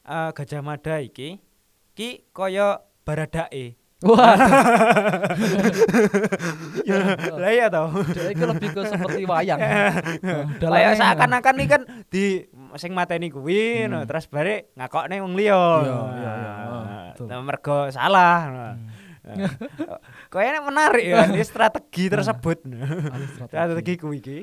eh, 0.00 0.30
Gajah 0.30 0.62
Mada 0.62 0.96
iki 0.96 1.42
ki 1.92 2.30
kaya 2.30 2.78
baradae. 3.02 3.74
Wah, 4.02 4.34
Lah 7.38 7.50
iya 7.50 7.66
toh. 7.66 7.86
dhek 8.04 8.34
iki 8.34 8.44
lebih 8.44 8.68
ke 8.72 8.82
seperti 8.84 9.22
wayang. 9.24 9.58
Kayak 9.62 10.58
dalane- 10.58 10.98
seakan-akan 10.98 11.54
nih 11.54 11.68
kan 11.68 11.82
di 12.08 12.24
sing 12.74 12.92
mateni 12.92 13.30
kuwi 13.30 13.86
Hmm. 13.86 13.90
no, 13.92 13.98
terus 14.02 14.26
bare 14.26 14.74
ngakokne 14.74 15.18
wong 15.18 15.34
liya. 15.34 15.54
Iya, 15.54 15.98
iya, 16.14 16.32
iya. 16.34 16.52
Ah, 16.62 17.10
Nah, 17.22 17.38
mergo 17.40 17.86
salah. 17.88 18.36
Hmm. 18.74 18.90
Kayaknya 20.28 20.60
menarik 20.60 21.04
ya 21.04 21.30
ini 21.30 21.42
strategi 21.42 22.10
tersebut. 22.10 22.66
Alih 22.66 23.28
strategi 23.30 23.94
kuwi 23.94 24.18
iki. 24.18 24.38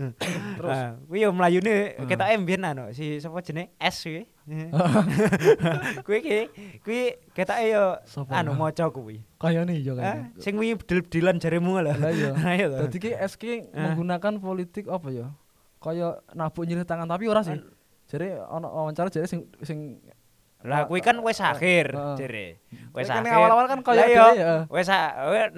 Terus? 0.56 0.72
Nah, 0.72 0.96
kuwi 1.04 1.18
yo 1.20 1.30
mlayune 1.30 1.74
ketok 2.06 2.28
embien 2.30 2.64
anu 2.64 2.88
si 2.90 3.20
sapa 3.20 3.44
jenenge 3.44 3.76
S 3.76 4.02
kuwi. 4.02 4.22
kuwi 6.06 6.16
iki 6.18 6.38
kuwi 6.80 7.00
ketoke 7.32 7.64
yo 7.68 8.00
anu 8.30 8.54
maca 8.54 8.88
kuwi. 8.88 9.20
kayane 9.36 9.74
iya 9.74 9.92
Ah, 9.92 9.96
kayane. 9.98 10.38
sing 10.38 10.54
kuwi 10.54 10.78
bedel-bedelan 10.78 11.36
jaremu 11.36 11.82
lah. 11.82 11.92
Lah 11.92 12.12
iya. 12.12 12.30
Nah. 12.72 12.86
Dadi 12.86 12.98
ki 12.98 13.10
SK 13.12 13.42
Ah. 13.74 13.92
menggunakan 13.92 14.38
politik 14.38 14.88
apa 14.88 15.08
ya? 15.10 15.26
Kaya 15.76 16.22
nabuk 16.32 16.62
nyilih 16.62 16.86
tangan 16.86 17.04
tapi 17.04 17.26
ora 17.26 17.42
sih. 17.42 17.58
Jadi 18.06 18.38
wawancara 18.38 19.08
jadi 19.08 19.26
sing 19.26 19.44
sing 19.60 19.98
Lah 20.62 20.86
kuwi 20.86 21.02
kan 21.02 21.18
wis 21.20 21.42
akhir 21.42 21.90
Heeh. 21.90 22.16
jere. 22.16 22.46
Wis 22.94 23.10
akhir. 23.10 23.24
ning 23.26 23.34
awal-awal 23.34 23.66
kan 23.66 23.78
kaya 23.82 23.98
Lah 23.98 24.06
iya, 24.06 24.26
ya. 24.32 24.52
Wis 24.70 24.88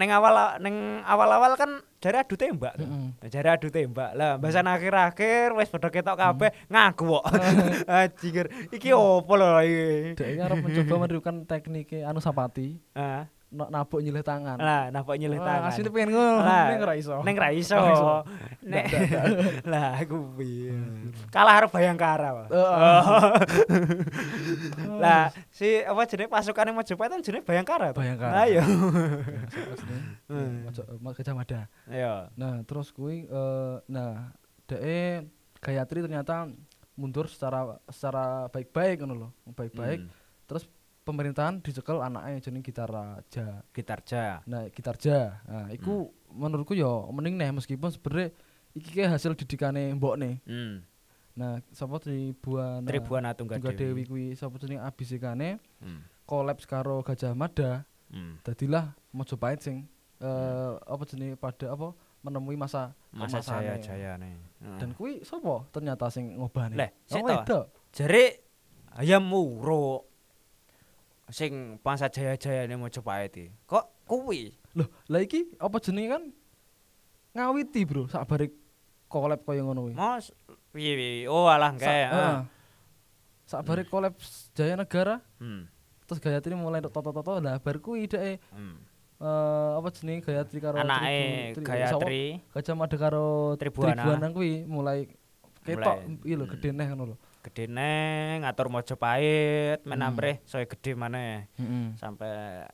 ning 0.00 0.10
awal 0.10 0.34
ning 0.64 1.04
awal-awal 1.04 1.52
kan 1.60 1.70
jare 2.00 2.24
adu 2.24 2.36
tembak. 2.40 2.76
Heeh. 2.80 3.28
Jare 3.28 3.48
adu 3.52 3.68
tembak. 3.68 4.16
Lah 4.16 4.40
bahasan 4.40 4.64
akhir-akhir 4.64 5.52
wis 5.56 5.68
padha 5.68 5.92
ketok 5.92 6.16
kabeh 6.16 6.50
ngaku 6.72 7.04
kok. 7.04 7.24
Anjir, 8.00 8.46
iki 8.72 8.90
opo 8.96 9.36
lho 9.36 9.60
iki? 9.60 10.16
Dhek 10.16 10.40
arep 10.40 10.56
mencoba 10.64 10.94
menirukan 11.04 11.36
teknik 11.44 11.92
anu 12.00 12.24
Sapati, 12.24 12.80
Ah, 12.96 13.28
nabuk 13.54 14.02
nyilih 14.02 14.26
tangan. 14.26 14.58
lah 14.58 14.90
nampak 14.90 15.14
nyilih 15.16 15.38
Wah, 15.38 15.46
tangan. 15.46 15.70
Asline 15.70 15.90
pengen 15.94 16.10
ngono, 16.10 16.42
Lah, 16.42 16.64
ning 16.74 16.80
ora 16.82 16.94
iso. 16.98 17.14
Ning. 17.22 17.36
Ora 17.38 17.48
iso. 17.54 17.78
Nek 17.78 17.94
Ndak, 18.64 18.84
ndak, 18.90 19.04
ndak. 19.06 19.24
lah 19.70 19.94
kuwi. 20.04 20.74
Kalah 21.30 21.54
harus 21.62 21.70
bayangkara, 21.70 22.28
Pak. 22.34 22.48
Lah, 25.04 25.28
si 25.52 25.84
apa 25.84 26.02
jenenge 26.08 26.32
pasukane 26.32 26.72
Majapahit 26.72 27.10
kan 27.14 27.20
jenenge 27.22 27.44
Bayangkara. 27.46 27.92
Bayangkara. 27.94 28.32
Lah 28.34 28.46
iya. 28.48 28.64
Hmm. 30.28 30.66
Gajah 31.16 31.34
Mada. 31.36 31.60
Iya. 31.86 32.32
Nah, 32.34 32.64
terus 32.66 32.90
kuwi 32.90 33.28
eh 33.28 33.74
nah, 33.86 34.34
dhek 34.66 35.28
Gayatri 35.64 36.04
ternyata 36.04 36.44
mundur 36.94 37.26
secara 37.26 37.80
secara 37.88 38.46
baik-baik 38.52 39.02
ngono 39.02 39.14
lho, 39.16 39.28
baik-baik. 39.56 40.04
Hmm. 40.04 40.12
Terus 40.44 40.64
pemerintahan 41.04 41.60
dicekel 41.60 42.00
anaknya 42.00 42.40
jeneng 42.40 42.64
Gitarja. 42.64 43.62
Gitar 43.70 44.00
ja. 44.08 44.40
Nah, 44.48 44.66
Gitarja. 44.72 45.44
Nah, 45.44 45.68
iku 45.70 46.08
menurutku 46.32 46.72
ya 46.72 46.88
mending 47.12 47.36
nih 47.36 47.52
meskipun 47.52 47.92
sebenarnya 47.92 48.32
iki 48.74 48.90
ki 48.90 49.04
hasil 49.06 49.36
didikane 49.36 49.92
mbokne. 49.94 50.40
Hmm. 50.48 50.82
Nah, 51.36 51.60
sapa 51.70 52.00
Tribuana 52.00 52.86
Tribuana 52.86 53.30
Tunggal 53.36 53.60
Tunggadewi 53.60 54.02
kuwi 54.08 54.26
sapa 54.34 54.56
jeneng 54.58 54.80
abisikane 54.82 55.60
Hmm. 55.84 56.00
kolaps 56.24 56.64
karo 56.64 57.04
Gajah 57.04 57.36
Mada. 57.36 57.84
Hmm. 58.08 58.40
Dadilah 58.40 58.96
Mojopahit 59.12 59.60
sing 59.60 59.86
eh 60.22 60.72
apa 60.80 61.02
jenenge 61.04 61.36
pada 61.36 61.74
apa 61.74 61.92
menemui 62.24 62.56
masa 62.56 62.96
Masa 63.12 63.44
kemasannya. 63.44 63.76
jaya-jaya 63.76 64.12
nih. 64.16 64.34
Dan 64.80 64.96
kuwi 64.96 65.20
sapa 65.28 65.68
ternyata 65.68 66.08
sing 66.08 66.40
ngobani? 66.40 66.78
Leh, 66.80 66.90
oh, 67.12 67.68
jare 67.92 68.24
ayam 68.96 69.26
muro 69.28 70.08
sing 71.28 71.80
masa 71.80 72.06
jaya-jaya 72.06 72.64
nih 72.64 72.76
Majapahit 72.76 73.32
iki. 73.32 73.46
Kok 73.64 73.84
kuwi? 74.04 74.52
Loh, 74.74 74.88
lah 75.08 75.20
iki 75.20 75.48
apa 75.56 75.76
jenenge 75.78 76.08
kan 76.10 76.22
ngawiti, 77.32 77.82
Bro, 77.82 78.06
sak 78.06 78.26
bare 78.26 78.50
kolab 79.08 79.40
kaya 79.42 79.62
ngono 79.62 79.88
kuwi. 79.88 79.94
Mas 79.94 80.30
piye 80.70 80.92
piye? 80.94 81.26
Oh 81.26 81.46
alah 81.46 81.72
kayak. 81.74 82.10
heeh. 82.10 82.38
Sak 83.44 83.62
bare 83.62 83.82
kolab 83.84 84.14
Jaya 84.52 84.74
Negara 84.74 85.20
Hmm. 85.38 85.68
terus 86.04 86.20
Gayatri 86.20 86.52
mulai 86.52 86.80
toto-toto 86.80 87.40
lah 87.40 87.56
bar 87.58 87.76
kuwi 87.78 88.04
dhek 88.04 88.40
Hmm. 88.52 88.76
eh 89.18 89.70
apa 89.78 89.88
jenenge 89.90 90.24
Gayatri 90.24 90.58
karo 90.60 90.76
Anake 90.76 91.56
Gayatri. 91.58 92.24
Gajah 92.52 92.74
Mada 92.74 92.96
karo 92.96 93.56
Tribuana. 93.56 93.96
Tribuana 93.96 94.26
kuwi 94.30 94.64
mulai 94.64 95.08
ketok 95.64 95.96
Mulai. 96.04 96.28
iya 96.28 96.34
lho 96.36 96.44
Hmm. 96.44 96.52
gede 96.52 96.68
neh 96.70 96.86
ngono 96.88 97.04
lho. 97.12 97.16
Gede 97.44 97.68
neh 97.68 98.40
ngatur 98.40 98.72
Majapahit, 98.72 99.84
Hmm. 99.84 99.88
menampreh 99.92 100.40
saya 100.42 100.64
gede 100.64 100.96
maneh 100.96 101.44
Heeh. 101.54 101.92
sampai 101.94 102.64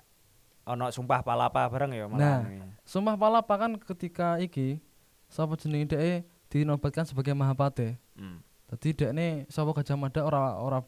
ono 0.62 0.86
sumpah 0.88 1.20
palapa 1.20 1.66
bareng 1.66 1.90
ya 1.90 2.06
Nah. 2.06 2.08
malah. 2.08 2.40
ini. 2.46 2.70
Sumpah 2.86 3.18
Palapa 3.18 3.54
kan 3.56 3.74
ketika 3.76 4.38
iki 4.38 4.78
sapa 5.26 5.58
jenenge 5.58 5.90
dhek 5.90 6.22
dinobatkan 6.46 7.02
sebagai 7.02 7.34
Mahapate. 7.34 7.98
Hmm. 8.14 8.38
Dadi 8.66 8.94
dekne 8.94 9.26
sapa 9.46 9.74
Gajah 9.74 9.98
Mada 9.98 10.22
ora 10.22 10.54
ora 10.56 10.80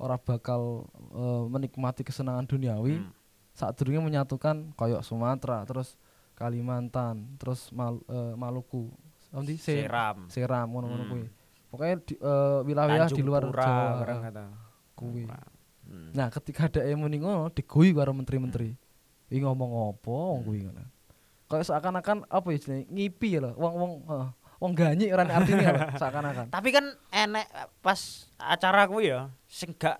ora 0.00 0.16
bakal 0.16 0.88
eh, 1.12 1.44
menikmati 1.46 2.00
kesenangan 2.00 2.48
duniawi 2.48 3.04
Hmm. 3.04 3.12
sadurunge 3.52 4.00
menyatukan 4.00 4.72
koyok 4.72 5.04
Sumatera, 5.04 5.68
terus 5.68 6.00
Kalimantan, 6.32 7.36
terus 7.36 7.68
Mal- 7.68 8.00
eh, 8.08 8.32
Maluku. 8.32 8.88
Se- 9.60 9.84
Seram. 9.84 10.26
Seram 10.26 10.66
ngono-ngono 10.66 11.04
Hmm. 11.04 11.12
kuwi. 11.12 11.24
Pokoknya 11.70 11.96
di, 12.02 12.14
eh, 12.14 12.58
wilayah 12.62 13.06
di 13.06 13.14
Tanjung 13.14 13.26
luar 13.26 13.42
Pura 13.46 13.62
Jawa. 13.62 14.18
kata. 14.20 14.44
kuwi. 14.94 15.24
Hmm. 15.88 16.10
Nah, 16.12 16.28
ketika 16.28 16.68
ada 16.68 16.84
yang 16.84 17.00
muni 17.00 17.18
ngono 17.18 17.48
digui 17.50 17.90
karo 17.90 18.12
menteri-menteri. 18.12 18.76
Iki 19.26 19.40
ngomong 19.40 19.70
apa 19.90 20.10
wong 20.10 20.40
kuwi 20.44 20.66
ngono. 20.66 20.82
Kayak 21.46 21.66
seakan-akan 21.66 22.16
apa 22.26 22.46
ya 22.50 22.58
ngipi 22.86 23.28
ya 23.34 23.40
lho, 23.42 23.50
wong-wong 23.56 23.92
heeh, 24.06 24.28
wong 24.60 24.72
ganyi 24.74 25.10
ora 25.10 25.26
lho, 25.26 25.34
seakan-akan. 25.98 26.46
Tapi 26.46 26.68
kan 26.70 26.84
enek 27.10 27.46
pas 27.80 27.98
acara 28.36 28.86
kuwi 28.86 29.10
ya 29.10 29.30
sing 29.50 29.74
gak 29.74 29.98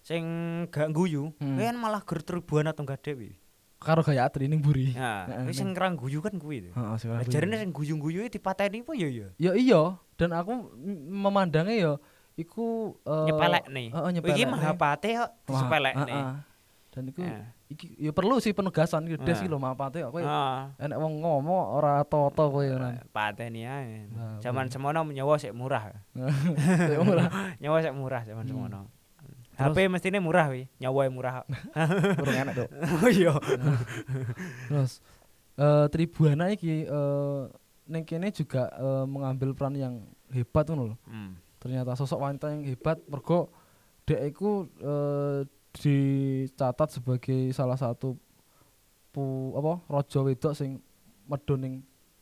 sing 0.00 0.24
gak 0.68 0.92
guyu, 0.92 1.32
Hmm. 1.40 1.56
kan 1.56 1.76
malah 1.76 2.04
ger 2.04 2.20
Tribuana 2.20 2.72
Tunggadewi. 2.72 3.36
Karo 3.80 4.04
Gayatri 4.04 4.44
ning 4.44 4.60
mburi. 4.60 4.92
Nah, 4.92 5.24
kuwi 5.40 5.56
sing 5.56 5.72
kerang 5.72 5.96
guyu 5.96 6.20
kan 6.20 6.36
kuwi. 6.36 6.60
itu. 6.60 6.70
Heeh, 6.70 6.94
sing 6.96 7.08
rapi. 7.10 7.32
jarene 7.32 7.56
sing 7.56 7.72
guyu-guyu 7.72 8.28
dipateni 8.28 8.84
apa 8.84 8.92
ya 8.92 9.08
ya? 9.08 9.28
Ya 9.40 9.52
iya, 9.54 9.82
dan 10.14 10.30
aku 10.30 10.68
memandangnya 11.08 11.72
ya 11.74 11.92
iku 12.36 12.92
eh, 13.02 13.26
Nyepelekne. 13.26 13.84
heeh, 13.88 14.04
Iki 14.04 14.14
nyepelekne. 14.14 14.52
Mahapate 14.52 15.08
kok 15.16 15.30
disepelekne. 15.44 16.12
heeh. 16.12 16.32
Dan 16.90 17.02
iku 17.06 17.22
Heeh. 17.22 17.44
iki 17.70 17.86
ya 17.96 18.10
perlu 18.10 18.36
sih 18.36 18.50
penegasan 18.50 19.06
iki 19.06 19.16
des 19.16 19.32
Nah. 19.32 19.40
iki 19.40 19.48
lho 19.48 19.56
Mahapate 19.56 19.98
kok 20.02 20.12
Heeh. 20.12 20.58
enek 20.76 20.98
wong 20.98 21.14
ngomong 21.18 21.60
ora 21.72 22.04
toto 22.04 22.52
kowe 22.52 22.60
ngono. 22.60 23.00
Pateni 23.08 23.64
ae. 23.64 24.12
Nah, 24.12 24.36
Zaman 24.40 24.68
semono 24.68 25.00
nyawa 25.02 25.40
sik 25.40 25.56
murah. 25.56 25.88
Ya 26.12 27.00
ora 27.00 27.32
Nyawa 27.56 27.78
sik 27.80 27.94
murah 27.94 28.22
zaman 28.24 28.44
Hmm. 28.44 28.52
semono. 28.52 28.80
Terus- 29.60 29.76
HP 29.76 29.92
mestine 29.92 30.18
murah 30.24 30.48
wi, 30.48 30.64
nyawa 30.80 31.12
murah. 31.12 31.44
kurang 32.18 32.38
enak 32.48 32.54
dok. 32.56 32.68
Oh 33.04 33.10
iya. 33.12 33.36
Terus 34.72 35.04
eh 35.60 35.86
Tribuana 35.92 36.48
iki 36.48 36.88
kene 38.08 38.32
juga 38.32 38.72
eh, 38.72 39.04
mengambil 39.04 39.52
peran 39.52 39.76
yang 39.76 39.94
hebat 40.32 40.64
ngono 40.72 40.94
lho. 40.94 40.96
Hmm. 41.04 41.36
Ternyata 41.60 41.92
sosok 41.92 42.24
wanita 42.24 42.48
yang 42.48 42.64
hebat 42.64 42.96
mergo 43.04 43.52
dek 44.08 44.32
iku 44.32 44.64
eh, 44.80 45.44
dicatat 45.70 46.88
sebagai 46.90 47.52
salah 47.52 47.76
satu 47.76 48.16
pu 49.10 49.54
apa 49.58 49.82
raja 49.90 50.18
wedok 50.22 50.54
sing 50.54 50.78
medhun 51.26 51.58
ning 51.62 51.74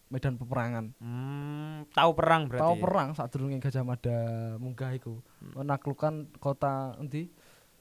medan 0.08 0.34
peperangan. 0.34 0.92
Hmm, 0.96 1.84
tahu 1.90 2.10
perang 2.12 2.48
berarti. 2.48 2.62
Tahu 2.62 2.74
perang 2.78 3.08
sadurunge 3.12 3.58
Gajah 3.58 3.84
Mada 3.84 4.18
munggah 4.56 4.92
iku 4.92 5.20
Hmm. 5.38 5.52
menaklukkan 5.58 6.14
kota 6.36 6.96
endi 6.96 7.28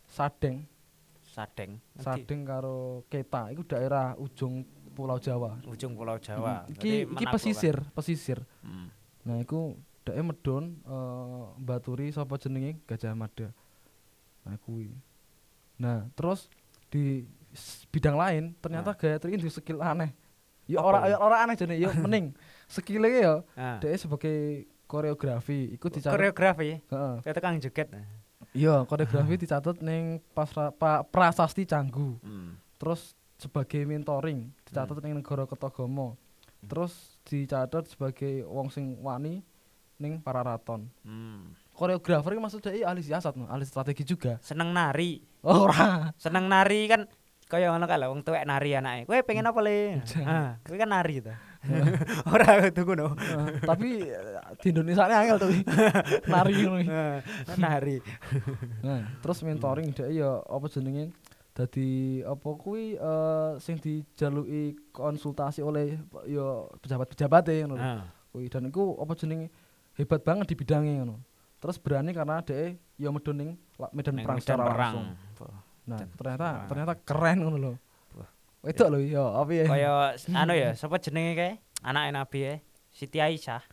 Sadeng. 0.06 0.64
Sadeng. 1.26 1.80
Nanti 1.94 2.04
Sadeng 2.04 2.42
karo 2.44 2.78
Keta 3.08 3.50
iku 3.50 3.64
daerah 3.64 4.16
ujung 4.16 4.64
Pulau 4.92 5.18
Jawa. 5.18 5.62
ujung 5.64 5.94
Pulau 5.94 6.18
Jawa. 6.18 6.64
Mm, 6.64 6.74
Berarti 6.74 6.74
Iki 6.74 6.94
iki 7.14 7.26
pesisir, 7.28 7.76
pesisir. 7.92 8.40
Hmm. 8.60 8.90
Nah, 9.22 9.38
iku 9.38 9.76
dhek 10.02 10.18
medon 10.18 10.80
eh 10.82 11.44
mbaturi 11.58 12.10
sapa 12.10 12.36
jenenge 12.36 12.80
Gajah 12.84 13.14
Mada. 13.14 13.52
Nah, 14.42 14.56
kuwi. 14.60 14.90
Nah, 15.78 16.08
terus 16.14 16.48
di 16.88 17.28
bidang 17.88 18.16
lain 18.16 18.44
ternyata 18.58 18.92
Gayatri 18.92 19.34
ini 19.34 19.46
skill 19.46 19.80
aneh. 19.80 20.16
Ya 20.68 20.80
Apa 20.80 20.86
ora 20.86 20.98
kuwi? 21.00 21.10
ya 21.10 21.18
ora 21.18 21.36
aneh 21.42 21.56
jane, 21.56 21.76
ya 21.76 21.90
mending. 22.04 22.26
Skillnya 22.68 23.10
ya 23.10 23.34
Ah. 23.56 23.80
dhek 23.80 23.96
sebagai 23.98 24.38
koreografi 24.84 25.72
iku 25.72 25.88
dicatat 25.88 26.12
Koreografi, 26.12 26.80
heeh. 26.80 27.16
kayak 27.22 27.36
tukang 27.36 27.56
joget. 27.58 27.88
Iya, 28.52 28.84
koreografi 28.84 29.34
dicatat 29.38 29.80
ning 29.80 30.20
pas 30.32 30.48
pa, 30.52 31.04
prasasti 31.04 31.64
Canggu. 31.64 32.20
Hmm. 32.20 32.56
Terus 32.78 33.12
sebagai 33.38 33.84
mentoring 33.84 34.52
dicatat 34.64 35.00
ning 35.00 35.16
negara 35.16 35.44
Ketagama. 35.44 36.16
Hmm. 36.16 36.68
Terus 36.68 36.94
dicatat 37.24 37.88
sebagai 37.88 38.44
wong 38.44 38.68
sing 38.68 38.96
wani 38.98 39.44
ning 39.98 40.20
Pararaton. 40.20 40.88
Hmm. 41.02 41.52
Koreografer 41.72 42.34
iki 42.34 42.42
maksudnya 42.42 42.74
iya 42.74 42.86
ahli 42.88 43.02
siasat, 43.02 43.38
ahli 43.38 43.62
strategi 43.62 44.02
juga. 44.04 44.42
Seneng 44.42 44.72
nari. 44.72 45.22
Ora. 45.44 46.10
Seneng 46.18 46.48
nari 46.48 46.88
kan 46.88 47.06
kaya 47.48 47.72
ngono 47.72 47.88
kae 47.88 47.96
lho 47.96 48.08
wong 48.12 48.22
tuwek 48.28 48.44
nari 48.44 48.76
anake. 48.76 49.08
Kowe 49.08 49.24
pengen 49.24 49.48
apa 49.48 49.60
le? 49.64 50.04
Ah, 50.28 50.60
kowe 50.68 50.76
kan 50.76 50.92
nari 50.92 51.24
to. 51.24 51.32
Ora 52.36 52.68
kudu 52.68 52.82
ngono. 52.84 53.16
Eh, 53.16 53.64
tapi 53.64 53.90
eh, 54.04 54.40
di 54.60 54.68
Indonesia 54.76 55.08
ini 55.08 55.16
angel 55.16 55.38
tuh 55.40 55.52
nari 56.34 56.54
ngono 56.60 56.78
iki. 56.84 56.92
Ah, 56.92 57.20
nari. 57.56 58.04
Nah, 58.84 59.02
terus 59.24 59.40
mentoring 59.48 59.96
dhek 59.96 60.12
ya 60.12 60.44
apa 60.44 60.66
jenenge 60.68 61.16
dadi 61.56 62.22
apa 62.28 62.50
kuwi 62.60 63.00
eh, 63.00 63.52
sing 63.64 63.80
dijaluki 63.80 64.76
konsultasi 64.92 65.64
oleh 65.64 65.96
ya 66.28 66.68
pejabat-pejabat 66.84 67.48
ngono. 67.64 67.76
lho. 67.80 67.84
Ah. 67.84 68.04
Kuwi 68.36 68.52
dan 68.52 68.68
iku 68.68 69.00
apa 69.00 69.16
jenenge 69.16 69.48
hebat 69.96 70.20
banget 70.20 70.52
di 70.52 70.56
bidangnya 70.60 71.04
ngono. 71.08 71.24
Terus 71.64 71.80
berani 71.80 72.12
karena 72.12 72.44
dhek 72.44 72.76
ya 73.00 73.08
medun 73.08 73.40
ning 73.40 73.50
medan 73.96 74.20
perang 74.20 74.38
secara 74.44 74.68
langsung. 74.68 75.16
Nah, 75.88 76.04
ternyata 76.20 76.68
ternyata 76.68 76.94
keren 77.00 77.38
ngono 77.48 77.58
lho. 77.58 77.74
Wedok 78.66 78.88
lho 78.92 79.00
ya, 79.00 79.24
apa 79.40 79.52
ya? 79.56 79.66
Kaya 79.66 79.92
anu 80.44 80.54
ya, 80.54 80.76
sapa 80.76 81.00
jenenge 81.00 81.34
kae? 81.40 81.54
Anake 81.88 82.12
Nabi 82.12 82.40
ya. 82.44 82.54
Siti 82.92 83.22
Aisyah. 83.24 83.64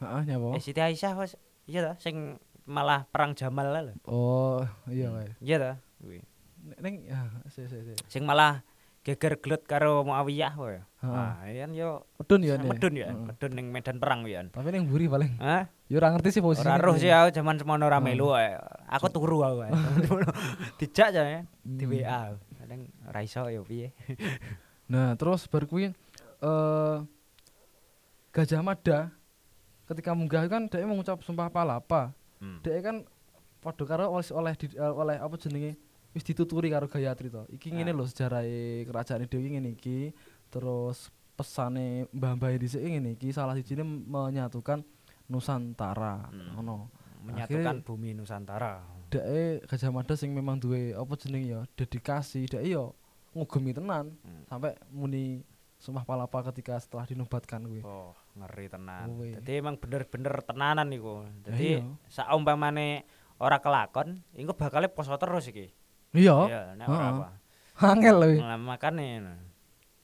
Heeh, 0.00 0.20
nyapa? 0.24 0.56
Eh 0.56 0.62
Siti 0.64 0.80
Aisyah 0.80 1.12
wis 1.20 1.36
iya 1.68 1.84
ta 1.84 1.92
sing 2.00 2.40
malah 2.64 3.04
perang 3.12 3.36
Jamal 3.36 3.68
lho. 3.68 3.92
Oh, 4.08 4.64
iya 4.88 5.12
kae. 5.12 5.30
Iya 5.44 5.56
ta? 5.60 5.72
Kuwi. 6.00 6.24
Ning 6.80 7.04
ya, 7.04 7.28
si. 7.52 7.68
Sing 8.08 8.24
malah 8.24 8.64
geger 9.00 9.36
gelut 9.36 9.64
karo 9.64 10.02
Muawiyah 10.02 10.52
kowe. 10.52 10.76
Heeh. 10.76 11.08
Ah, 11.08 11.40
yan 11.46 11.72
yo 11.72 12.04
Medun 12.18 12.40
ya 12.42 12.54
nih. 12.54 12.68
medun 12.68 12.94
ya, 12.94 13.08
Heeh. 13.08 13.24
medun 13.26 13.52
ning 13.52 13.66
medan 13.68 13.96
perang 13.96 14.20
yan. 14.22 14.46
Tapi 14.48 14.68
ning 14.68 14.84
mburi 14.84 15.06
paling. 15.06 15.32
Hah? 15.38 15.64
Ya 15.88 15.96
ora 15.96 16.12
ngerti 16.12 16.28
sih 16.30 16.42
posisi. 16.42 16.62
Ora 16.62 16.76
roh 16.76 16.94
sih 16.94 17.08
aku 17.08 17.32
jaman 17.32 17.56
semono 17.56 17.82
ora 17.82 17.98
melu 17.98 18.32
ae. 18.32 18.60
Aku 18.86 19.08
turu 19.08 19.40
aku 19.40 19.64
ae. 19.64 19.72
Dijak 20.78 21.10
jane 21.10 21.48
di 21.60 21.84
Hmm. 21.84 21.92
WA. 21.96 22.20
Kadang 22.54 22.80
ora 23.02 23.20
iso 23.20 23.42
yo 23.46 23.62
piye. 23.62 23.92
Nah, 24.86 25.14
terus 25.14 25.46
bar 25.46 25.64
kuwi 25.64 25.94
eh 26.42 26.96
Gajah 28.30 28.58
Mada 28.60 29.10
ketika 29.86 30.12
munggah 30.12 30.46
kan 30.46 30.66
dia 30.66 30.82
mengucap 30.82 31.18
sumpah 31.20 31.46
palapa. 31.46 32.10
Hmm. 32.38 32.58
Dia 32.60 32.78
kan 32.80 33.06
padha 33.58 33.84
karo 33.84 34.10
oleh 34.10 34.26
oleh 34.30 34.52
di- 34.54 34.72
eh, 34.72 34.92
oleh 34.92 35.14
apa 35.14 35.34
jenenge 35.36 35.74
wis 36.10 36.24
dituturi 36.24 36.70
karo 36.70 36.86
Gayatri 36.86 37.30
to. 37.30 37.46
Iki 37.50 37.70
ngene 37.74 37.90
Ah. 37.92 37.96
lho 37.96 38.04
sejarahe 38.06 38.84
kerajaan 38.84 39.26
Dewi 39.26 39.54
ngene 39.54 39.74
iki. 39.74 40.10
Terus 40.50 41.08
pesane 41.38 42.10
Mbah-mbah 42.10 42.52
dhisik 42.58 42.82
ngene 42.82 43.14
iki 43.14 43.30
salah 43.30 43.54
sijine 43.54 43.82
menyatukan 43.84 44.82
Nusantara. 45.30 46.26
Hmm. 46.28 46.58
Ngono. 46.58 46.90
Menyatukan 47.22 47.86
bumi 47.86 48.16
Nusantara. 48.16 48.82
Dek 49.10 49.66
Gajah 49.66 49.90
Mada 49.90 50.14
sing 50.14 50.30
memang 50.34 50.58
duwe 50.58 50.94
apa 50.94 51.14
jenenge 51.18 51.46
ya 51.50 51.60
dedikasi, 51.74 52.46
dek 52.46 52.62
yo 52.62 52.94
ngugemi 53.34 53.70
tenan 53.70 54.14
Hmm. 54.26 54.42
sampai 54.50 54.74
muni 54.90 55.42
sumpah 55.78 56.02
palapa 56.02 56.50
ketika 56.50 56.78
setelah 56.78 57.06
dinobatkan 57.06 57.62
kuwi. 57.64 57.82
Oh, 57.82 58.12
ngeri 58.36 58.66
tenan. 58.68 59.06
Kuwi. 59.10 59.38
Jadi 59.38 59.50
emang 59.58 59.78
bener-bener 59.78 60.34
tenanan 60.42 60.90
iku. 60.92 61.24
Jadi 61.46 61.80
iya. 61.80 61.86
saumpamane 62.10 63.06
ora 63.40 63.56
kelakon, 63.62 64.20
iku 64.36 64.52
bakal 64.52 64.84
poso 64.92 65.16
terus 65.16 65.48
iki. 65.48 65.72
Iya. 66.10 66.36
Iya, 66.46 66.60
nek 66.74 66.86
ora 66.86 67.06
apa. 67.08 67.26
Angel 67.90 68.16
lho. 68.18 68.30
Nah, 68.38 68.58
makane. 68.58 69.06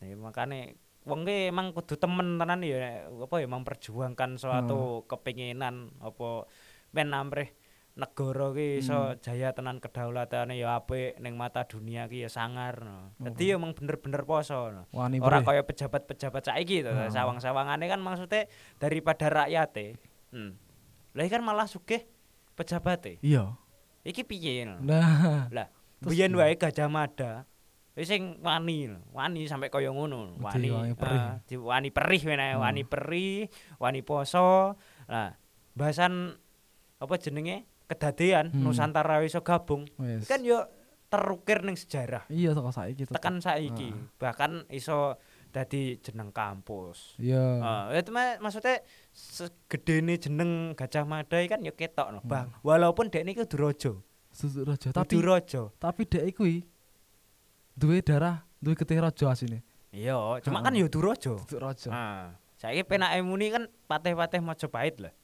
Ya, 0.01 0.15
makane 0.15 0.77
wong 1.07 1.23
ki 1.23 1.51
emang 1.51 1.71
kudu 1.71 1.97
temen 1.97 2.35
tenan 2.37 2.61
ya 2.61 3.07
apa 3.07 3.39
ya 3.39 3.47
memperjuangkan 3.47 4.37
suatu 4.37 5.07
kepinginan 5.07 5.95
apa 6.03 6.51
men 6.91 7.15
amrih 7.15 7.55
negara 7.95 8.51
ki 8.51 8.83
iso 8.83 9.15
Hmm. 9.15 9.19
jaya 9.23 9.55
tenan 9.55 9.79
kedaulatane 9.79 10.53
ya 10.53 10.77
apik 10.77 11.17
ning 11.17 11.39
mata 11.39 11.65
dunia 11.65 12.05
ki 12.07 12.27
ya 12.27 12.31
sangar 12.31 12.83
no. 12.83 13.15
Dadi 13.17 13.51
ya 13.51 13.57
emang 13.57 13.73
bener-bener 13.73 14.27
poso 14.27 14.69
no. 14.69 14.85
Ora 14.93 15.41
kaya 15.43 15.63
pejabat-pejabat 15.63 16.43
saiki 16.45 16.85
to, 16.85 16.93
Heeh. 16.93 17.09
sawang-sawangane 17.09 17.87
kan 17.87 18.03
maksudnya 18.03 18.51
daripada 18.77 19.33
rakyate. 19.33 19.97
Hmm. 20.35 20.59
Lah 21.17 21.25
kan 21.27 21.41
malah 21.41 21.65
sugih 21.65 22.05
pejabate. 22.53 23.17
Iya. 23.23 23.57
Iki 24.05 24.23
piye? 24.23 24.63
no? 24.63 24.77
Nah, 24.83 25.49
Lah, 25.51 25.67
biyen 26.01 26.33
wae 26.33 26.55
Gajah 26.55 26.89
Mada. 26.89 27.45
Wis 27.97 28.13
sing 28.13 28.37
wani, 28.45 28.93
wani 29.11 29.49
sampai 29.49 29.73
kaya 29.73 29.89
ngono, 29.89 30.37
wani. 30.37 30.69
wani 30.69 30.93
perih. 30.93 31.17
ah, 31.17 31.41
di 31.43 31.57
wani 31.57 31.89
perih 31.89 32.21
Hmm. 32.29 32.61
wani 32.61 32.83
perih, 32.85 33.49
wani 33.81 34.01
poso. 34.05 34.77
Lah, 35.09 35.33
bahasan 35.73 36.37
apa 36.99 37.15
jenenge? 37.17 37.65
Kedadean 37.87 38.53
Hmm. 38.53 38.69
Nusantara 38.69 39.25
iso 39.25 39.41
gabung. 39.41 39.89
wis. 39.97 40.29
Kan 40.29 40.45
yo 40.45 40.69
terukir 41.07 41.65
ning 41.65 41.73
sejarah. 41.73 42.29
Iya 42.29 42.53
teko 42.53 42.69
saiki 42.69 43.07
tetep. 43.07 43.17
Tekan 43.17 43.41
saiki, 43.41 43.89
Ah. 43.89 44.05
bahkan 44.19 44.69
iso 44.69 45.17
dadi 45.49 45.97
jeneng 45.97 46.37
kampus. 46.37 47.17
Iya. 47.17 47.45
Ah, 47.59 47.85
itu 47.97 48.13
mah 48.13 48.37
maksudnya 48.37 48.85
segedene 49.15 50.17
jeneng 50.17 50.51
Gajah 50.75 51.09
Mada 51.09 51.41
kan 51.47 51.61
ya 51.61 51.73
ketok 51.73 52.11
no. 52.11 52.21
Hmm. 52.21 52.29
Bang, 52.29 52.47
walaupun 52.61 53.09
dek 53.09 53.25
niki 53.25 53.41
Duraja. 53.45 53.97
Susu 54.37 54.69
raja 54.69 54.93
tapi 54.93 55.17
Duraja. 55.17 55.73
tapi 55.81 56.05
dek 56.05 56.37
kuwi 56.37 56.69
duwe 57.73 58.05
darah, 58.05 58.45
duwe 58.61 58.77
getih 58.77 59.01
raja 59.01 59.33
asine. 59.33 59.65
Iya, 59.97 60.17
cuma 60.45 60.61
Heeh. 60.61 60.65
kan 60.69 60.73
ya 60.77 60.87
Duraja. 60.93 61.33
Duduk 61.41 61.57
raja. 61.57 61.89
Nah, 61.89 62.37
saiki 62.61 62.85
penake 62.85 63.25
muni 63.25 63.49
kan 63.49 63.65
patih-patih 63.89 64.45
Majapahit 64.45 65.01
lah. 65.01 65.15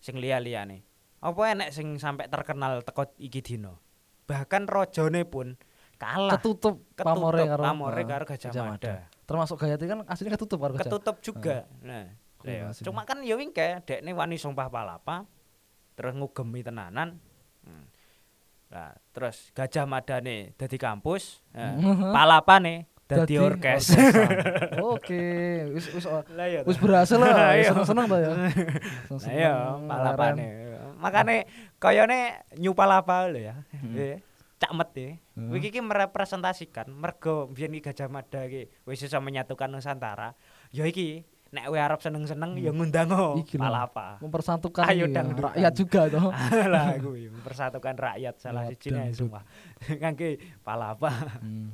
Sing 0.00 0.16
liya-liyane. 0.16 0.80
Apa 1.20 1.52
enek 1.52 1.76
sing 1.76 2.00
sampai 2.00 2.32
terkenal 2.32 2.80
teko 2.80 3.04
iki 3.20 3.44
dina? 3.44 3.76
Bahkan 4.24 4.64
rajane 4.64 5.28
pun 5.28 5.60
kalah 6.00 6.38
Ketutup, 6.38 6.88
ketutup 6.96 7.04
pamore 7.04 7.42
karo 7.44 7.62
pamore 7.68 8.00
ah, 8.00 8.06
karo 8.06 8.24
Gajah 8.32 8.52
Mada. 8.64 8.94
Termasuk 9.28 9.56
Gayatri 9.60 9.86
kan 9.92 9.98
aslinya 10.08 10.32
ketutup 10.40 10.58
karo 10.62 10.72
Gajah. 10.78 10.88
Ketutup 10.88 11.16
juga. 11.20 11.68
Nah, 11.84 12.08
iya. 12.48 12.72
aslinya. 12.72 12.86
cuma 12.86 13.04
kan 13.04 13.20
ya 13.20 13.34
wingke 13.36 13.84
dekne 13.84 14.16
wani 14.16 14.40
sumpah 14.40 14.72
palapa 14.72 15.28
terus 15.98 16.16
ngugemi 16.16 16.64
tenanan. 16.64 17.20
Hmm. 17.66 17.84
Nah, 18.68 18.92
terus 19.16 19.48
Gajah 19.56 19.88
Madane 19.88 20.52
dadi 20.60 20.76
kampus, 20.76 21.40
nah, 21.56 21.72
Mhm. 21.72 22.12
palapane 22.12 22.74
dadi 23.08 23.24
Dadi 23.24 23.34
orkes. 23.40 23.96
Oke, 24.92 25.24
wis 25.72 25.88
wis 25.96 26.04
Lah 26.04 26.44
iya. 26.44 26.60
wis 26.68 26.76
berhasil 26.76 27.16
lah. 27.16 27.32
Iya. 27.56 27.72
Seneng-seneng 27.72 28.04
ta 28.04 28.16
ya. 28.20 28.30
Seneng-seneng, 29.08 29.32
iya, 29.40 29.52
palapane. 29.88 30.46
Makane 31.00 31.36
kayane 31.80 32.44
nyu 32.60 32.76
palapa 32.76 33.24
lho 33.32 33.40
ya. 33.40 33.56
Hmm. 33.72 33.96
Iya. 33.96 34.20
Cakmet 34.58 34.90
ya. 34.98 35.10
Hmm. 35.38 35.54
Iki 35.54 35.68
iki 35.72 35.80
merepresentasikan 35.80 36.90
mergo 36.90 37.46
biyen 37.48 37.72
Gajah 37.78 38.10
Mada 38.10 38.44
iki 38.44 38.68
wis 38.84 39.00
iso 39.00 39.16
menyatukan 39.22 39.70
Nusantara. 39.72 40.34
Ya 40.74 40.84
iki 40.84 41.24
nek 41.48 41.64
kowe 41.64 41.78
arep 41.80 42.00
seneng-seneng 42.04 42.60
ya 42.60 42.70
ngundang 42.72 43.08
Hmm. 43.08 43.40
Iki 43.40 43.56
lho. 43.56 43.64
palapa. 43.64 44.20
mempersatukan 44.20 44.84
Ayo 44.84 45.08
ya, 45.08 45.24
rakyat 45.24 45.72
juga 45.72 46.00
toh. 46.12 46.28
lah 46.74 46.86
kuwi 47.00 47.32
mempersatukan 47.32 47.94
rakyat 47.96 48.34
salah 48.36 48.68
Ya, 48.68 48.76
siji 48.76 48.88
nih 48.92 49.16
semua. 49.16 49.40
Ngangge 49.88 50.36
palapa. 50.60 51.08
Hmm. 51.40 51.72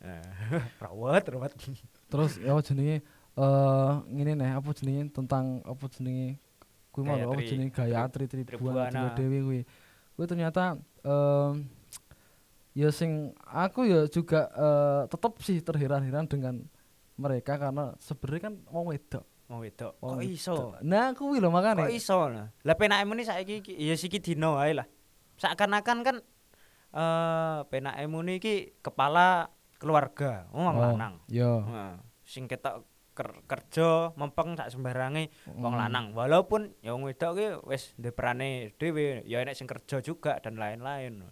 rawat, 0.82 1.26
rawat. 1.26 1.50
Terus 2.12 2.38
ya 2.38 2.54
apa 2.54 2.62
jenenge 2.62 3.02
eh 3.34 3.92
ngene 4.14 4.32
nih 4.38 4.50
apa 4.54 4.70
jenenge 4.78 5.10
tentang 5.10 5.58
apa 5.66 5.84
jenenge 5.90 6.38
kuwi 6.94 7.02
mau 7.06 7.18
apa 7.18 7.40
jenenge 7.42 7.74
Gayatri 7.74 8.30
Tribuana. 8.30 8.90
Tribuana 8.90 9.02
Dewi 9.18 9.38
kuwi. 9.42 9.60
Kuwi 10.14 10.26
ternyata 10.30 10.78
em 11.02 11.66
ya 12.70 12.94
sing 12.94 13.34
aku 13.42 13.82
ya 13.82 14.06
juga 14.06 14.46
eh, 14.54 15.02
tetep 15.10 15.32
sih 15.42 15.58
terheran-heran 15.58 16.30
dengan 16.30 16.62
mereka 17.20 17.60
karena 17.60 17.92
sebenarnya 18.00 18.42
kan 18.48 18.54
wong 18.66 18.84
wedok. 18.88 19.24
Mau 19.46 19.60
wedok. 19.60 19.92
Kok 19.98 20.22
iso? 20.22 20.78
Nah, 20.80 21.10
kuwi 21.12 21.36
lho 21.36 21.50
makane. 21.50 21.84
Kok 21.84 21.92
iso 21.92 22.24
lah. 22.24 22.48
Lah 22.62 22.74
penake 22.74 23.04
muni 23.04 23.22
saiki 23.22 23.60
iki 23.60 23.72
ya 23.76 23.92
siki 23.92 24.16
dino 24.18 24.56
wae 24.56 24.72
lah. 24.72 24.86
Seakan-akan 25.36 25.98
kan 26.00 26.16
eh 26.90 27.58
penake 27.66 28.06
muni 28.06 28.38
iki 28.38 28.78
kepala 28.78 29.50
keluarga, 29.76 30.46
wong 30.50 30.64
Oh, 30.66 30.74
lanang. 30.76 31.14
Iya. 31.26 31.52
Nah, 31.62 31.94
sing 32.22 32.46
ketok 32.46 32.84
ker- 33.10 33.42
kerja 33.44 34.14
mempeng 34.14 34.54
sak 34.54 34.70
sembarange 34.70 35.34
wong 35.50 35.74
Hmm. 35.74 35.82
lanang. 35.82 36.06
Walaupun 36.12 36.78
ya 36.78 36.94
wong 36.94 37.04
wedok 37.04 37.32
ki 37.34 37.46
wis 37.64 37.92
ndek 37.96 38.14
perane 38.14 38.70
dhewe, 38.76 39.24
ya 39.24 39.40
enek 39.40 39.54
sing 39.54 39.66
kerja 39.66 39.98
juga 39.98 40.38
dan 40.38 40.56
lain-lain. 40.56 41.26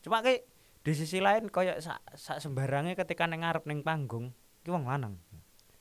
Cuma 0.00 0.18
ki 0.18 0.42
di 0.82 0.92
sisi 0.92 1.22
lain 1.22 1.46
koyo 1.46 1.78
sak, 1.78 2.02
sak 2.16 2.42
sembarange 2.42 2.98
ketika 2.98 3.22
ning 3.24 3.46
ngarep 3.46 3.62
ning 3.64 3.86
panggung 3.86 4.34
ki 4.62 4.70
wong 4.70 4.86
lanang. 4.86 5.14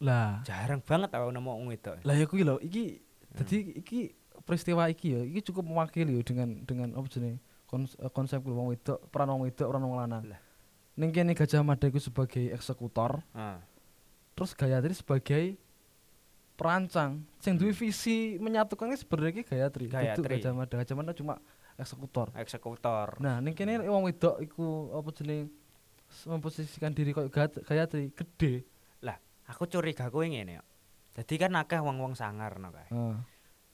Lah, 0.01 0.41
Jarang 0.41 0.81
banget 0.81 1.13
aku 1.13 1.29
nemu 1.29 1.45
wong 1.47 1.69
wedok. 1.69 2.01
lah 2.01 2.13
ya 2.13 2.25
kuwi 2.25 2.41
lho 2.41 2.57
iki 2.59 2.97
dadi 3.31 3.57
iki 3.77 3.99
peristiwa 4.41 4.89
iki 4.89 5.13
ya 5.13 5.21
iki 5.21 5.39
cukup 5.45 5.61
mewakili 5.63 6.17
ya 6.17 6.21
dengan 6.21 6.65
dengan 6.65 6.89
apa 6.97 7.05
jenenge 7.05 7.37
kons- 7.69 7.93
eh, 7.95 8.09
konsep 8.09 8.41
wong 8.41 8.73
wedok, 8.73 8.97
peran 9.07 9.29
wong 9.29 9.45
wedok, 9.45 9.67
peran 9.69 9.83
wong 9.83 9.95
lanang. 9.95 10.23
Lah. 10.25 10.41
Ning 10.97 11.09
kene 11.09 11.31
Gajah 11.31 11.61
Mada 11.61 11.85
iku 11.85 11.97
sebagai 11.97 12.49
eksekutor, 12.49 13.21
Heeh. 13.31 13.57
terus 14.33 14.51
Gayatri 14.51 14.91
sebagai 14.91 15.43
perancang 16.57 17.25
sing 17.37 17.57
duwe 17.57 17.71
visi 17.71 18.37
menyatukan 18.37 18.93
sebenarnya 18.93 19.31
iki 19.35 19.43
Gayatri. 19.45 19.85
Gayatri. 19.87 20.35
Gajah 20.37 20.51
Mada. 20.51 20.73
Gajah 20.75 20.95
Mada 20.95 21.11
cuma 21.11 21.37
eksekutor. 21.75 22.29
eksekutor. 22.35 23.17
Nah, 23.17 23.37
ning 23.37 23.53
kene 23.53 23.81
wong 23.81 24.03
wedok 24.03 24.41
iku 24.41 24.65
apa 24.91 25.09
jenenge 25.11 25.49
memposisikan 26.25 26.91
diri 26.91 27.13
Gat- 27.13 27.61
Gayatri 27.61 28.11
gede. 28.11 28.65
Aku 29.49 29.65
curiga 29.65 30.11
kuwi 30.13 30.37
ngene 30.37 30.61
yo. 30.61 30.63
Dadi 31.11 31.35
kan 31.35 31.57
akeh 31.57 31.81
wong-wong 31.81 32.13
sangar 32.15 32.55
no 32.61 32.71
kae. 32.71 32.87
Heeh. 32.91 33.15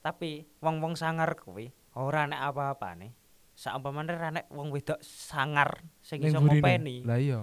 Tapi 0.02 0.30
wong-wong 0.62 0.94
sangar 0.96 1.36
kuwi 1.36 1.70
ora 1.98 2.24
nek 2.26 2.40
apa-apane. 2.40 3.14
Saumpamane 3.58 4.14
ra 4.14 4.30
nek 4.30 4.46
wong 4.54 4.70
wedok 4.70 5.02
sangar 5.02 5.82
sing 5.98 6.22
iso 6.22 6.38
ngopeni. 6.38 7.02
Lah 7.02 7.18
iya. 7.18 7.40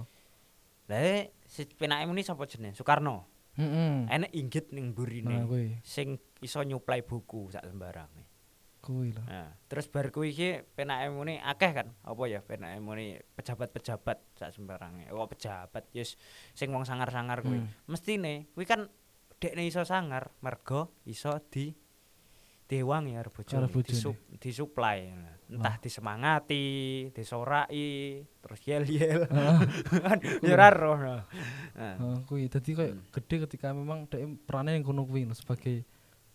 Lah 0.87 0.99
eh, 0.99 1.35
si 1.43 1.67
penake 1.67 2.07
muni 2.07 2.23
sapa 2.23 2.47
jenenge? 2.47 2.75
Soekarno. 2.75 3.27
Heeh. 3.55 4.07
Enek 4.11 4.31
inggit 4.35 4.71
ning 4.75 4.91
Nah, 4.91 4.95
burine 4.95 5.37
kuwi. 5.47 5.79
sing 5.83 6.19
iso 6.43 6.59
nyuplai 6.63 7.03
buku 7.03 7.51
sak 7.51 7.63
sembarange. 7.67 8.27
Kuwi 8.85 9.17
lho. 9.17 9.25
Nah, 9.25 9.49
terus 9.65 9.89
bar 9.89 10.13
kuwi 10.13 10.29
iki 10.29 10.61
penake 10.77 11.09
muni 11.09 11.41
akeh 11.41 11.73
kan? 11.73 11.89
Apa 12.05 12.29
ya 12.29 12.45
penake 12.45 12.77
muni 12.77 13.17
pejabat-pejabat 13.33 14.21
sak 14.37 14.53
sembarange. 14.53 15.09
Oh, 15.09 15.25
pejabat 15.25 15.89
yes 15.89 16.13
sing 16.53 16.69
wong 16.69 16.85
sangar-sangar 16.85 17.41
kuwi. 17.41 17.65
Hmm. 17.65 17.73
Mestine 17.89 18.45
kuwi 18.53 18.69
kan 18.69 18.85
dekne 19.41 19.65
iso 19.65 19.81
sangar 19.81 20.29
mergo 20.39 20.93
iso 21.03 21.33
di 21.49 21.73
bojone, 23.29 23.61
Karo 23.61 23.69
bojone. 23.69 23.85
disup, 23.85 24.17
disuplai. 24.41 25.13
Entah 25.45 25.77
disemangati, 25.77 26.65
disorai, 27.13 28.25
terus 28.41 28.59
yel-yel. 28.65 29.29
Kan 30.05 30.17
ya 30.41 30.73
roh. 30.73 30.97
Nah. 30.97 31.21
Heeh, 31.77 32.17
kuwi 32.25 32.49
dadi 32.49 32.73
koyo 32.73 32.97
Hmm. 32.97 33.05
gede 33.13 33.45
ketika 33.45 33.69
memang 33.69 34.09
dhek 34.09 34.45
perannya 34.49 34.77
yang 34.77 34.85
kono 34.85 35.05
kuwi 35.05 35.29
sebagai 35.37 35.85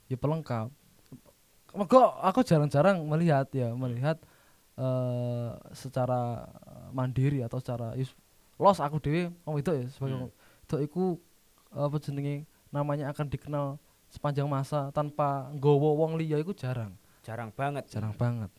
ya 0.07 0.15
pelengkap. 0.15 0.71
Mergo 1.71 2.03
aku 2.19 2.43
jarang-jarang 2.43 2.99
melihat 3.05 3.47
ya, 3.55 3.71
melihat 3.73 4.19
eh 4.75 5.51
secara 5.77 6.49
mandiri 6.91 7.45
atau 7.45 7.61
secara 7.61 7.93
yus, 7.95 8.11
los 8.57 8.81
aku 8.81 8.97
dhewe 8.99 9.29
wong 9.45 9.55
wedok 9.61 9.75
ya 9.77 9.87
sebagai 9.93 10.17
Hmm. 10.17 10.31
wedok 10.65 10.81
iku 10.83 11.05
apa 11.71 11.97
jenenge 12.01 12.35
namanya 12.71 13.13
akan 13.13 13.27
dikenal 13.29 13.67
sepanjang 14.11 14.49
masa 14.49 14.91
tanpa 14.91 15.53
nggawa 15.55 15.91
wong 15.95 16.19
liya 16.19 16.41
iku 16.41 16.51
jarang, 16.51 16.97
Jarang 17.23 17.55
banget. 17.55 17.87
jarang 17.87 18.17
banget. 18.17 18.51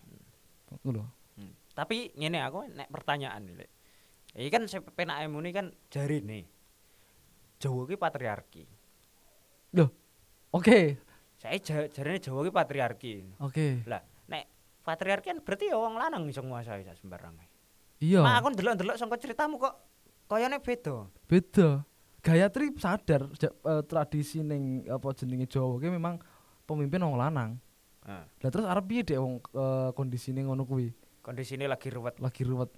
Lho. 0.85 1.03
Hmm. 1.35 1.51
Tapi 1.75 2.13
ngene 2.15 2.39
aku 2.39 2.63
nek 2.71 2.87
pertanyaan 2.87 3.43
nih. 3.43 3.67
Iki 4.31 4.47
kan 4.47 4.63
penake 4.95 5.27
muni 5.27 5.51
kan 5.51 5.75
jarine 5.91 6.47
Jawa 7.59 7.83
ki 7.83 7.99
patriarki. 7.99 8.63
Oke, 10.51 10.99
Saya 11.41 11.57
ja, 11.57 11.89
jarine 11.89 12.21
Jawa 12.21 12.45
ki 12.45 12.51
patriarki. 12.53 13.13
oke. 13.41 13.81
Lah, 13.89 14.05
nek 14.29 14.45
patriarki 14.85 15.33
kan 15.33 15.41
berarti 15.41 15.73
ya 15.73 15.77
wong 15.81 15.97
lanang 15.97 16.29
iso 16.29 16.45
nguasai 16.45 16.85
sak 16.85 17.01
sembarange. 17.01 17.49
Iya. 17.97 18.21
Mak 18.21 18.35
aku 18.37 18.47
ndelok-ndelok 18.53 18.97
sangka 18.97 19.17
ceritamu 19.17 19.57
kok 19.57 19.73
kayane 20.29 20.61
beda. 20.61 21.09
beda 21.25 21.81
Gayatri 22.21 22.69
sadar 22.77 23.25
eh, 23.33 23.81
tradisi 23.89 24.45
ning 24.45 24.85
apa 24.85 25.09
jenenge 25.17 25.49
Jawa 25.49 25.81
ki 25.81 25.89
memang 25.89 26.21
pemimpin 26.69 27.01
wong 27.01 27.17
lanang 27.17 27.57
Heeh. 28.05 28.25
lah 28.45 28.49
terus 28.53 28.69
arep 28.69 28.85
piye 28.85 29.01
dek 29.01 29.17
wong 29.17 29.41
eh, 29.41 29.89
kondisine 29.97 30.45
ngono 30.45 30.61
kuwi 30.61 30.93
Kondisine 31.21 31.65
lagi 31.65 31.89
ruwet. 31.89 32.17
lagi 32.21 32.41
ruwet. 32.45 32.69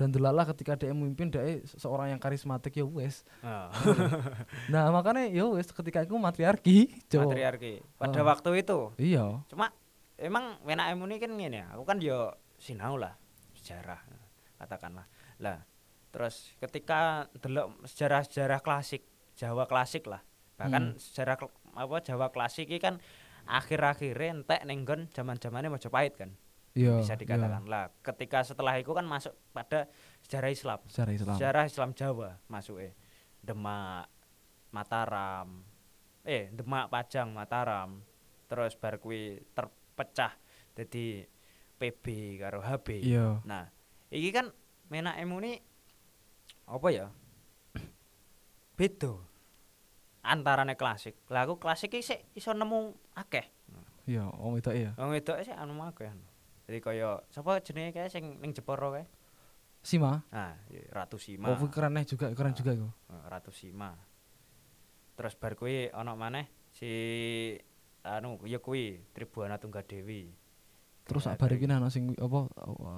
Dan 0.00 0.08
delalah 0.08 0.48
ketika 0.48 0.72
dia 0.74 0.96
memimpin 0.96 1.28
dia 1.28 1.60
seorang 1.76 2.08
yang 2.08 2.16
karismatik 2.16 2.72
ya 2.72 2.88
wes 2.88 3.20
Heeh. 3.44 3.68
nah 4.72 4.88
makanya 4.88 5.28
ya 5.28 5.44
wes 5.44 5.68
ketika 5.68 6.00
itu 6.00 6.16
matriarki 6.16 6.88
Jawa 7.06 7.28
patriarki. 7.28 7.84
Pada 8.00 8.20
Oh. 8.20 8.24
waktu 8.24 8.50
itu. 8.56 8.78
iya 8.96 9.44
Cuma 9.46 9.68
emang 10.16 10.56
wenake 10.64 10.96
muni 10.96 11.20
kan 11.20 11.28
ngene, 11.30 11.68
aku 11.68 11.84
kan 11.84 12.00
yo 12.00 12.32
sinau 12.56 12.96
lah 12.96 13.12
sejarah 13.52 14.00
katakanlah. 14.56 15.04
Lah, 15.36 15.60
terus 16.08 16.56
ketika 16.56 17.28
delok 17.36 17.76
sejarah-sejarah 17.84 18.60
klasik, 18.60 19.04
Jawa 19.36 19.64
klasik 19.64 20.04
lah. 20.04 20.24
Bahkan 20.56 20.92
Hmm. 20.92 21.00
sejarah 21.00 21.36
apa 21.76 21.96
Jawa 22.00 22.28
klasik 22.28 22.68
iki 22.68 22.80
kan 22.80 23.00
akhir-akhirnya 23.44 24.32
entek 24.36 24.60
ning 24.64 24.84
nggon 24.84 25.08
zaman-zamane 25.12 25.68
Majapahit 25.68 26.16
kan. 26.16 26.36
Iya 26.74 26.98
bisa 27.02 27.18
dikatakan. 27.18 27.66
Lah, 27.66 27.90
ketika 28.02 28.46
setelah 28.46 28.78
itu 28.78 28.90
kan 28.94 29.06
masuk 29.06 29.34
pada 29.50 29.90
sejarah 30.22 30.50
Islam. 30.50 30.78
iya. 30.84 30.90
secara 30.90 31.10
Islam 31.14 31.34
Sejarah 31.36 31.64
Islam 31.66 31.90
Jawa 31.96 32.30
masuknya. 32.46 32.92
Demak, 33.40 34.06
Mataram. 34.70 35.64
Eh, 36.22 36.52
Demak, 36.52 36.92
Pajang, 36.92 37.32
Mataram. 37.32 38.04
Terus 38.46 38.76
bar 38.76 38.98
kuwi 39.00 39.40
terpecah 39.54 40.34
jadi 40.76 41.26
PB 41.80 42.04
karo 42.42 42.60
HB. 42.60 43.00
iya 43.00 43.40
Nah, 43.48 43.72
iki 44.12 44.30
kan 44.30 44.52
menake 44.92 45.24
muni 45.24 45.56
apa 46.68 46.88
ya? 46.92 47.06
Beda. 48.78 49.16
Antarane 50.20 50.76
klasik. 50.76 51.16
Lah 51.32 51.48
aku 51.48 51.56
klasik 51.56 51.96
iki 51.96 52.04
sik 52.04 52.20
iso 52.36 52.52
nemu 52.52 52.92
akeh. 53.16 53.48
iya 54.10 54.26
wong 54.26 54.58
itu 54.58 54.74
iya 54.74 54.90
Wong 54.98 55.14
wedok 55.14 55.40
sik 55.40 55.56
anu 55.56 55.80
akeh. 55.86 56.10
Jadi 56.70 56.78
kaya 56.78 57.18
sapa 57.26 57.58
jenenge 57.58 57.90
kae 57.90 58.06
sing 58.06 58.38
ning 58.38 58.54
Jepara 58.54 58.94
kae? 58.94 59.02
Sima 59.82 60.22
Nah, 60.30 60.54
iya, 60.70 60.86
Ratu 60.88 61.18
Sima. 61.18 61.50
oh 61.50 61.58
keren 61.66 61.98
juga 62.06 62.30
keren 62.30 62.54
Ah. 62.54 62.54
juga 62.54 62.70
iku 62.70 62.86
Eh, 63.10 63.24
Ratu 63.26 63.50
Sima. 63.50 63.90
Terus 65.18 65.34
bar 65.34 65.58
kuwi 65.58 65.90
ana 65.90 66.14
maneh 66.14 66.46
si 66.70 66.86
anu 68.00 68.38
ya 68.46 68.62
kuwi 68.62 69.02
Tribuana 69.10 69.58
Tunggadewi. 69.58 70.30
terus 71.02 71.26
Gayatri. 71.26 71.42
bar 71.42 71.50
iki 71.50 71.66
nang 71.66 71.90
sing 71.90 72.14
apa 72.14 72.46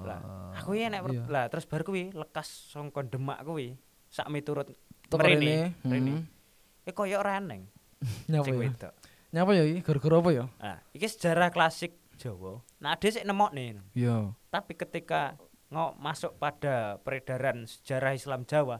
Lah, 0.05 0.21
eh, 0.53 0.59
Aku 0.61 0.77
ya 0.77 0.85
nek 0.85 1.01
iya. 1.09 1.25
lah 1.25 1.45
terus 1.49 1.65
bar 1.65 1.81
kuwi 1.81 2.13
lekas 2.13 2.45
sangka 2.69 3.01
Demak 3.01 3.41
kuwi 3.41 3.73
sak 4.05 4.29
miturut 4.29 4.69
mrene, 5.09 5.33
rene, 5.33 5.57
mrene. 5.81 6.13
hmm. 6.21 6.85
eh 6.85 6.93
koyo 6.93 7.17
reneng 7.19 7.65
nyapa 8.29 8.45
sing 8.45 8.69
ya 8.69 8.91
nyapa 9.33 9.51
ya 9.57 9.63
iki 9.65 9.81
gara-gara 9.81 10.15
apa 10.15 10.29
ya 10.29 10.45
Nah, 10.61 10.77
iki 10.93 11.09
sejarah 11.09 11.49
klasik 11.49 11.97
Jawa. 12.23 12.63
Nah, 12.79 12.95
ade 12.95 13.11
sik 13.11 13.27
nemokne. 13.27 13.83
iya 13.91 14.31
Tapi 14.47 14.79
ketika 14.79 15.35
ngo 15.67 15.91
masuk 15.99 16.39
pada 16.39 16.95
peredaran 17.03 17.67
sejarah 17.67 18.15
Islam 18.15 18.47
Jawa, 18.47 18.79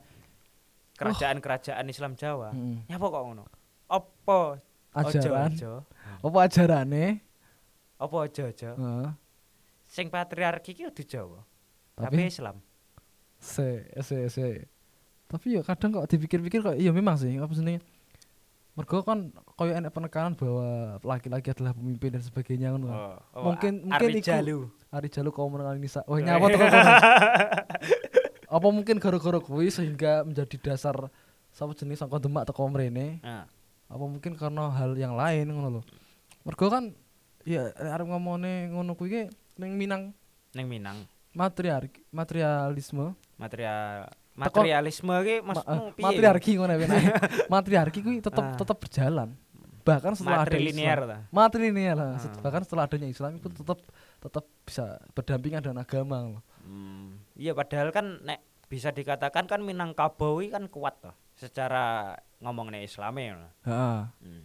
kerajaan-kerajaan 0.95 1.83
Islam 1.91 2.15
Jawa, 2.15 2.55
heeh 2.55 2.87
nyapa 2.87 3.05
kok 3.11 3.23
ngono? 3.27 3.43
Apa 3.91 4.63
ajaran 4.95 5.51
ojo-ojo? 5.51 5.73
apa 6.23 6.37
ajarane 6.47 7.05
Apa 7.99 8.15
ojo-ojo? 8.29 8.71
Heeh. 8.79 9.09
Sing 9.89 10.07
patriarki 10.07 10.71
ki 10.73 10.87
kudu 10.89 11.03
Jawa, 11.03 11.39
tapi, 11.99 12.15
tapi 12.15 12.21
Islam. 12.31 12.57
se 13.43 13.83
se 13.99 14.31
se 14.31 14.71
tapi 15.27 15.59
ya 15.59 15.61
kadang 15.67 15.91
kok 15.91 16.07
dipikir-pikir 16.07 16.63
kok 16.63 16.79
iya 16.79 16.95
memang 16.95 17.19
sih 17.19 17.35
apa 17.35 17.51
sih 17.51 17.65
mergo 18.73 19.01
kan 19.01 19.29
koyo 19.53 19.71
enek 19.71 19.89
penekanan 19.89 20.33
bahwa 20.33 20.65
laki-laki 21.05 21.49
adalah 21.49 21.73
pemimpin 21.73 22.09
dan 22.11 22.21
sebagainya 22.21 22.73
kan. 22.73 22.81
Oh, 22.83 22.89
oh, 23.37 23.43
Mungkin- 23.45 23.85
mungkin 23.85 24.09
Ari 24.09 24.19
Jalu. 24.19 24.65
Ari 24.89 25.07
Jalu 25.07 25.29
kaum 25.29 25.53
mengenal 25.53 25.77
nisa 25.77 26.01
wah 26.09 26.17
nyapa 26.17 26.45
tuh 26.49 26.59
apa 28.49 28.67
mungkin 28.69 29.01
gara-gara 29.01 29.39
kuwi 29.39 29.69
sehingga 29.69 30.21
menjadi 30.21 30.55
dasar 30.61 31.09
sapa 31.49 31.73
jenis 31.73 31.97
sangka 31.97 32.17
demak 32.17 32.45
teko 32.45 32.65
mrene 32.65 33.17
Nah, 33.21 33.49
apa 33.89 34.05
mungkin 34.05 34.33
karena 34.33 34.69
hal 34.69 34.93
yang 34.93 35.13
lain 35.13 35.49
ngono 35.49 35.69
lho 35.69 35.81
mergo 36.45 36.69
kan 36.69 36.93
ya 37.45 37.73
arep 37.73 38.05
ngomongne 38.05 38.69
ngono 38.69 38.93
kuwi 38.93 39.29
ning 39.57 39.73
Minang 39.73 40.13
ning 40.53 40.69
Minang. 40.69 41.05
matriarki 41.33 42.05
materialisme 42.09 43.17
Material 43.41 44.05
materialisme 44.35 45.13
ki 45.21 45.35
Ma- 45.39 45.53
maksudmu 45.53 45.83
eh, 45.83 45.93
piye? 45.93 46.03
matriarki 46.03 46.51
ngono 46.55 46.73
ya 46.73 46.87
matriarki 47.53 47.99
kuwi 48.01 48.17
tetep 48.19 48.41
Ah. 48.43 48.55
tetep 48.55 48.77
berjalan 48.77 49.29
bahkan 49.83 50.15
setelah 50.15 50.41
ada 50.41 50.47
Matrilinear 50.47 50.97
Islam 50.97 51.11
ta. 51.11 51.17
matrilinear 51.29 51.95
lah 51.95 52.11
Ah. 52.15 52.39
bahkan 52.39 52.61
setelah 52.63 52.83
adanya 52.83 53.07
Islam 53.07 53.31
itu 53.35 53.47
tetap 53.47 53.79
tetap 54.17 54.45
bisa 54.63 54.83
berdampingan 55.11 55.59
dengan 55.61 55.83
agama 55.83 56.17
loh. 56.23 56.43
Hmm, 56.61 57.19
iya 57.35 57.51
padahal 57.51 57.91
kan 57.91 58.23
nek 58.23 58.39
bisa 58.65 58.89
dikatakan 58.89 59.43
kan 59.43 59.59
Minangkabau 59.59 60.39
iki 60.39 60.49
kan 60.49 60.65
kuat 60.65 60.95
toh 60.97 61.11
secara 61.35 62.15
ngomongnya 62.39 62.79
Islame 62.79 63.27
ngono. 63.29 63.49
Heeh. 63.61 63.99
Hmm. 64.23 64.43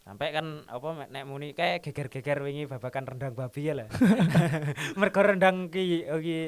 Sampai 0.00 0.32
kan 0.32 0.66
apa 0.66 1.06
nek 1.06 1.22
muni 1.22 1.52
kayak 1.52 1.78
geger-geger 1.80 2.40
wingi 2.40 2.64
babakan 2.64 3.06
rendang 3.06 3.32
babi 3.32 3.60
ya 3.62 3.76
lah. 3.76 3.88
Mergo 4.98 5.22
rendang 5.22 5.70
ki 5.70 6.02
iki 6.02 6.38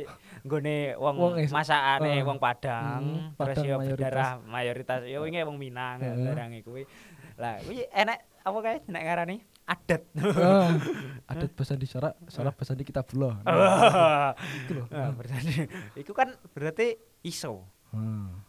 nggone 0.43 0.77
wong, 0.95 1.17
Wong 1.17 1.35
is- 1.39 1.51
masakane 1.51 2.11
eh, 2.13 2.23
wong 2.23 2.37
Padang, 2.37 3.03
hmm, 3.31 3.37
terus 3.37 3.57
mayoritas. 3.61 3.89
berdarah 3.99 4.31
mayoritas 4.43 5.01
ya 5.05 5.19
wingi 5.19 5.41
wong 5.43 5.57
Minang 5.57 5.99
Heeh. 5.99 6.27
barang 6.27 6.51
kuwi. 6.63 6.83
Lah 7.37 7.61
kuwi 7.61 7.85
enek 7.87 8.19
apa 8.41 8.59
kae 8.59 8.77
nek 8.87 9.03
ngarani 9.03 9.37
adat. 9.65 10.03
Heeh. 10.13 10.69
Adat 11.31 11.51
bahasa 11.53 11.75
di 11.75 11.87
syarak, 11.87 12.15
syarak 12.27 12.55
bahasa 12.55 12.73
di 12.73 12.83
kitab 12.83 13.07
Allah. 13.13 13.35
Itu 14.61 14.73
loh. 14.77 14.87
Ah, 14.91 15.11
berarti 15.11 15.69
iku 15.95 16.11
kan 16.11 16.33
berarti 16.51 16.95
iso. 17.23 17.63
Hmm. 17.91 18.43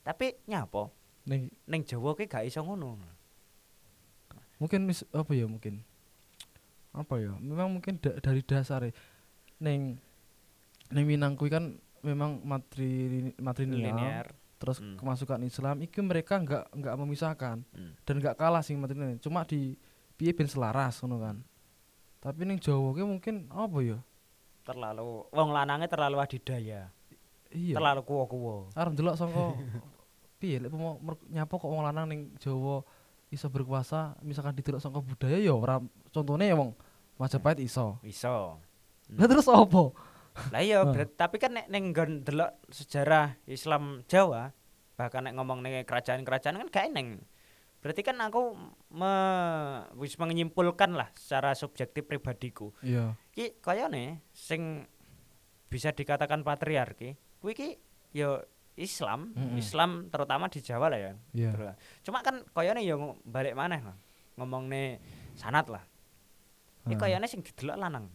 Tapi 0.00 0.40
nyapa 0.44 0.88
Ning 1.22 1.46
ning 1.64 1.82
Jawa 1.82 2.12
ki 2.12 2.26
gak 2.26 2.42
iso 2.42 2.60
ngono. 2.60 2.98
mungkin 4.58 4.82
mis- 4.84 5.06
apa 5.10 5.32
ya 5.32 5.44
mungkin 5.44 5.82
apa 6.90 7.14
ya 7.16 7.34
memang 7.36 7.66
mungkin 7.72 7.98
da- 7.98 8.14
dari 8.16 8.42
dasar 8.42 8.86
ning 9.58 9.98
ning 10.92 11.04
Minang 11.04 11.34
kuwi 11.34 11.48
kan 11.48 11.74
memang 12.00 12.42
matri 12.42 12.92
matrilineal 13.36 13.94
linear 13.94 14.26
terus 14.56 14.78
Hmm. 14.78 14.94
kemasukan 14.94 15.42
Islam 15.42 15.82
iki 15.82 15.98
mereka 15.98 16.38
nggak 16.38 16.70
nggak 16.70 16.94
memisahkan 16.94 17.66
Hmm. 17.66 17.92
dan 18.04 18.14
nggak 18.16 18.36
kalah 18.36 18.62
sih 18.62 18.76
matrilineal. 18.76 19.18
Cuma 19.18 19.42
di 19.42 19.74
piye 20.14 20.30
ben 20.30 20.46
selaras 20.46 21.02
ngono 21.02 21.18
kan. 21.18 21.36
Tapi 22.18 22.46
ning 22.46 22.58
Jawa 22.58 22.92
ki 22.92 23.02
mungkin 23.02 23.50
apa 23.50 23.78
ya? 23.82 23.98
Terlalu 24.62 25.26
wong 25.28 25.48
lanangnya 25.50 25.90
terlalu 25.90 26.22
adidaya. 26.22 26.86
Iya. 27.50 27.74
Terlalu 27.74 28.00
kuwo-kuwo. 28.06 28.70
Arep 28.72 28.94
ndelok 28.94 29.18
saka 29.18 29.42
piye 30.38 30.62
lek 30.62 30.70
nyapa 31.28 31.50
kok 31.52 31.66
wong 31.66 31.82
lanang 31.82 32.06
ning 32.06 32.20
Jawa 32.38 32.86
iso 33.26 33.48
berkuasa 33.48 34.14
misalkan 34.20 34.54
didelok 34.54 34.78
saka 34.78 35.00
budaya 35.00 35.40
ya 35.40 35.50
ora 35.50 35.82
contone 36.12 36.46
ya 36.46 36.54
wong 36.54 36.70
Majapahit 37.18 37.58
iso. 37.60 37.98
Iso. 38.02 38.58
Lah 39.12 39.26
terus 39.26 39.46
apa 39.46 39.90
lah 40.52 40.62
iya 40.64 40.80
tapi 41.12 41.36
kan 41.36 41.52
nek 41.52 41.68
ning 41.68 41.92
nggon 41.92 42.24
delok 42.24 42.56
sejarah 42.72 43.36
Islam 43.44 44.00
Jawa 44.08 44.52
bahkan 44.96 45.24
nek 45.24 45.36
ngomong 45.36 45.60
ning 45.60 45.84
kerajaan-kerajaan 45.84 46.56
kan 46.56 46.68
gak 46.72 46.88
eneng 46.88 47.20
berarti 47.82 48.06
kan 48.06 48.14
aku 48.22 48.54
me, 48.94 49.12
wis 49.98 50.14
menyimpulkan 50.14 50.94
lah 50.94 51.10
secara 51.18 51.50
subjektif 51.58 52.06
pribadiku. 52.06 52.70
Iya. 52.78 53.18
Ki 53.34 53.58
kayane 53.58 54.22
sing 54.30 54.86
bisa 55.66 55.90
dikatakan 55.90 56.46
patriarki 56.46 57.18
kuwi 57.42 57.58
ki 57.58 57.68
ya 58.14 58.38
Islam 58.78 59.34
Mm-mm. 59.34 59.58
Islam 59.58 60.14
terutama 60.14 60.46
di 60.46 60.62
Jawa 60.62 60.94
lah 60.94 61.00
ya. 61.02 61.12
Iya. 61.34 61.50
Terus. 61.58 61.74
cuma 62.06 62.22
kan 62.22 62.46
kayane 62.54 62.86
ya 62.86 62.94
ng- 62.94 63.18
balik 63.26 63.58
maneh 63.58 63.82
lah 63.82 63.98
ngomong 64.38 64.70
sanat 65.34 65.66
lah. 65.66 65.82
Iki 66.86 66.94
Ah. 66.94 67.00
kayane 67.02 67.26
sing 67.26 67.42
didelok 67.42 67.82
lanang 67.82 68.06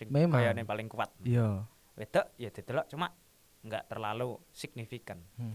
sing 0.00 0.08
kayane 0.08 0.64
paling 0.64 0.88
kuat 0.88 1.12
iya 1.20 1.68
wedok 1.92 2.32
ya 2.34 2.48
didelok 2.48 2.88
cuma 2.88 3.12
nggak 3.60 3.84
terlalu 3.86 4.40
signifikan 4.50 5.20
Hmm. 5.36 5.52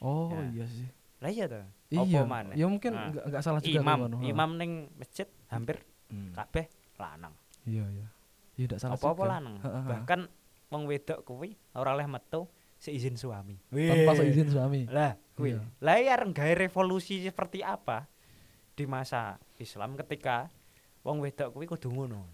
oh 0.00 0.34
Ya. 0.34 0.42
iya 0.52 0.64
sih 0.66 0.88
lah 1.22 1.30
iya 1.30 1.44
tuh 1.46 1.62
iya 1.88 2.02
Apa 2.02 2.26
maneh? 2.26 2.54
ya 2.54 2.66
mungkin 2.66 2.92
Ah. 2.92 3.08
nggak 3.08 3.24
nggak 3.30 3.42
salah 3.42 3.60
juga 3.60 3.80
imam 3.80 3.98
ha. 4.02 4.18
imam 4.20 4.50
ning 4.54 4.72
masjid 4.94 5.28
hampir 5.46 5.78
Hmm. 6.04 6.34
kabeh 6.34 6.66
lanang 6.96 7.32
iya 7.64 7.86
iya 7.88 8.06
iya 8.54 8.64
nggak 8.66 8.78
salah 8.78 8.94
apa-apa 8.94 9.22
lanang 9.24 9.56
Ha, 9.56 9.66
ha, 9.66 9.78
ha. 9.78 9.88
bahkan 9.88 10.20
wong 10.68 10.84
wedok 10.84 11.22
kuwi 11.22 11.54
ora 11.72 11.94
oleh 11.94 12.04
metu 12.04 12.50
seizin 12.76 13.14
suami 13.14 13.56
tanpa 13.70 14.12
Wih. 14.12 14.18
seizin 14.20 14.50
suami 14.50 14.84
lah 14.86 15.14
kuwi 15.32 15.54
Iya. 15.54 15.62
lah 15.80 15.96
ya 15.96 16.14
gawe 16.20 16.52
revolusi 16.58 17.22
seperti 17.22 17.62
apa 17.62 18.10
di 18.74 18.84
masa 18.84 19.38
Islam 19.56 19.94
ketika 19.96 20.50
wong 21.00 21.22
wedok 21.22 21.54
kuwi 21.54 21.64
kudu 21.64 21.88
ngono 21.88 22.26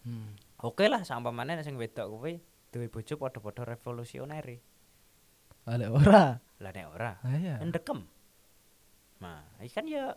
Hmm. 0.00 0.32
Oke 0.64 0.84
lah 0.86 1.02
sampamane 1.04 1.60
sing 1.64 1.76
wedok 1.80 2.06
kuwi 2.12 2.40
duwe 2.70 2.86
bojo 2.86 3.14
padha-padha 3.18 3.66
revolusioner 3.66 4.46
Ah, 5.68 5.76
lek 5.76 5.92
ora? 5.92 6.40
Lah 6.60 6.70
nek 6.72 6.86
ora. 6.88 7.20
Ah, 7.20 7.36
iya. 7.36 7.60
Ndekem. 7.60 8.00
Nah 9.20 9.44
iki 9.60 9.76
kan 9.76 9.84
ya 9.84 10.16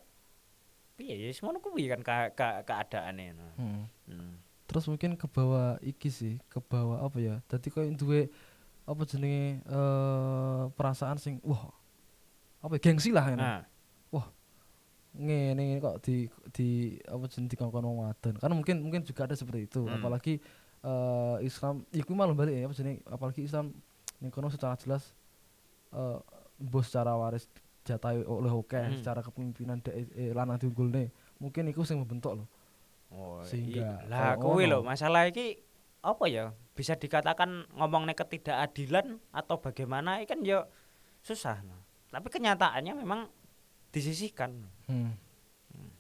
piye 0.95 1.19
ya 1.19 1.27
wis 1.27 1.43
ngono 1.43 1.60
kuwi 1.60 1.91
kan 1.91 1.99
ka, 1.99 2.32
ka, 2.32 2.63
keadaane 2.63 3.36
no. 3.36 3.47
Hmm. 3.60 3.84
hmm. 4.08 4.34
terus 4.63 4.88
mungkin 4.88 5.19
ke 5.19 5.27
bawah 5.27 5.75
iki 5.84 6.08
sih 6.08 6.39
ke 6.47 6.63
bawah 6.63 7.03
apa 7.03 7.17
ya? 7.19 7.36
Dadi 7.51 7.67
koyo 7.67 7.91
duwe 7.93 8.32
apa 8.84 9.01
jenenge 9.03 9.63
eh 9.63 10.63
perasaan 10.75 11.19
sing 11.19 11.43
wah 11.43 11.71
apa 12.63 12.79
ya, 12.79 12.82
gengsi 12.84 13.12
lah 13.12 13.27
ini 13.32 13.39
nah 13.39 13.63
ngene 15.13 15.78
kok 15.78 16.02
di 16.02 16.26
di 16.49 16.67
apa 17.06 17.26
jeneng 17.30 17.47
dikongkon 17.47 17.84
wong 17.84 17.97
wadon. 18.04 18.36
Kan 18.38 18.49
mungkin 18.52 18.82
mungkin 18.82 19.02
juga 19.02 19.26
ada 19.26 19.36
seperti 19.36 19.65
itu. 19.65 19.86
Hmm. 19.86 19.95
apalagi 19.95 20.41
eh 20.84 21.38
Islam 21.41 21.86
iku 21.89 22.12
malah 22.12 22.34
balik 22.34 22.54
ya 22.54 22.65
apa 22.65 22.76
jenenge 22.76 22.99
apalagi 23.08 23.41
Islam 23.41 23.71
ning 24.19 24.28
kono 24.28 24.49
secara 24.49 24.76
jelas 24.76 25.15
eh 25.91 26.17
bos 26.58 26.89
secara 26.89 27.13
waris 27.13 27.47
jatah 27.84 28.15
oleh 28.17 28.49
oke 28.49 28.73
Hmm. 28.73 28.95
secara 28.95 29.19
kepemimpinan 29.19 29.80
dek 29.80 29.95
eh, 30.12 30.32
lanang 30.32 30.58
diunggulne. 30.58 31.12
Mungkin 31.39 31.67
iku 31.67 31.84
sing 31.84 31.99
membentuk 31.99 32.39
loh 32.39 32.47
oh, 33.12 33.43
Sehingga 33.43 33.99
i- 34.02 34.08
lah 34.08 34.36
kuwi 34.36 34.65
lho 34.65 34.82
masalah 34.82 35.28
iki 35.28 35.60
apa 35.99 36.26
ya? 36.28 36.52
Bisa 36.73 36.95
dikatakan 36.95 37.69
ngomongnya 37.76 38.12
ketidakadilan 38.13 39.19
atau 39.30 39.60
bagaimana 39.60 40.19
iki 40.19 40.28
kan 40.28 40.39
ya 40.41 40.65
susah 41.21 41.62
tapi 42.10 42.28
kenyataannya 42.28 42.93
memang 42.93 43.26
disisihkan. 43.93 44.51
Hmm. 44.89 45.13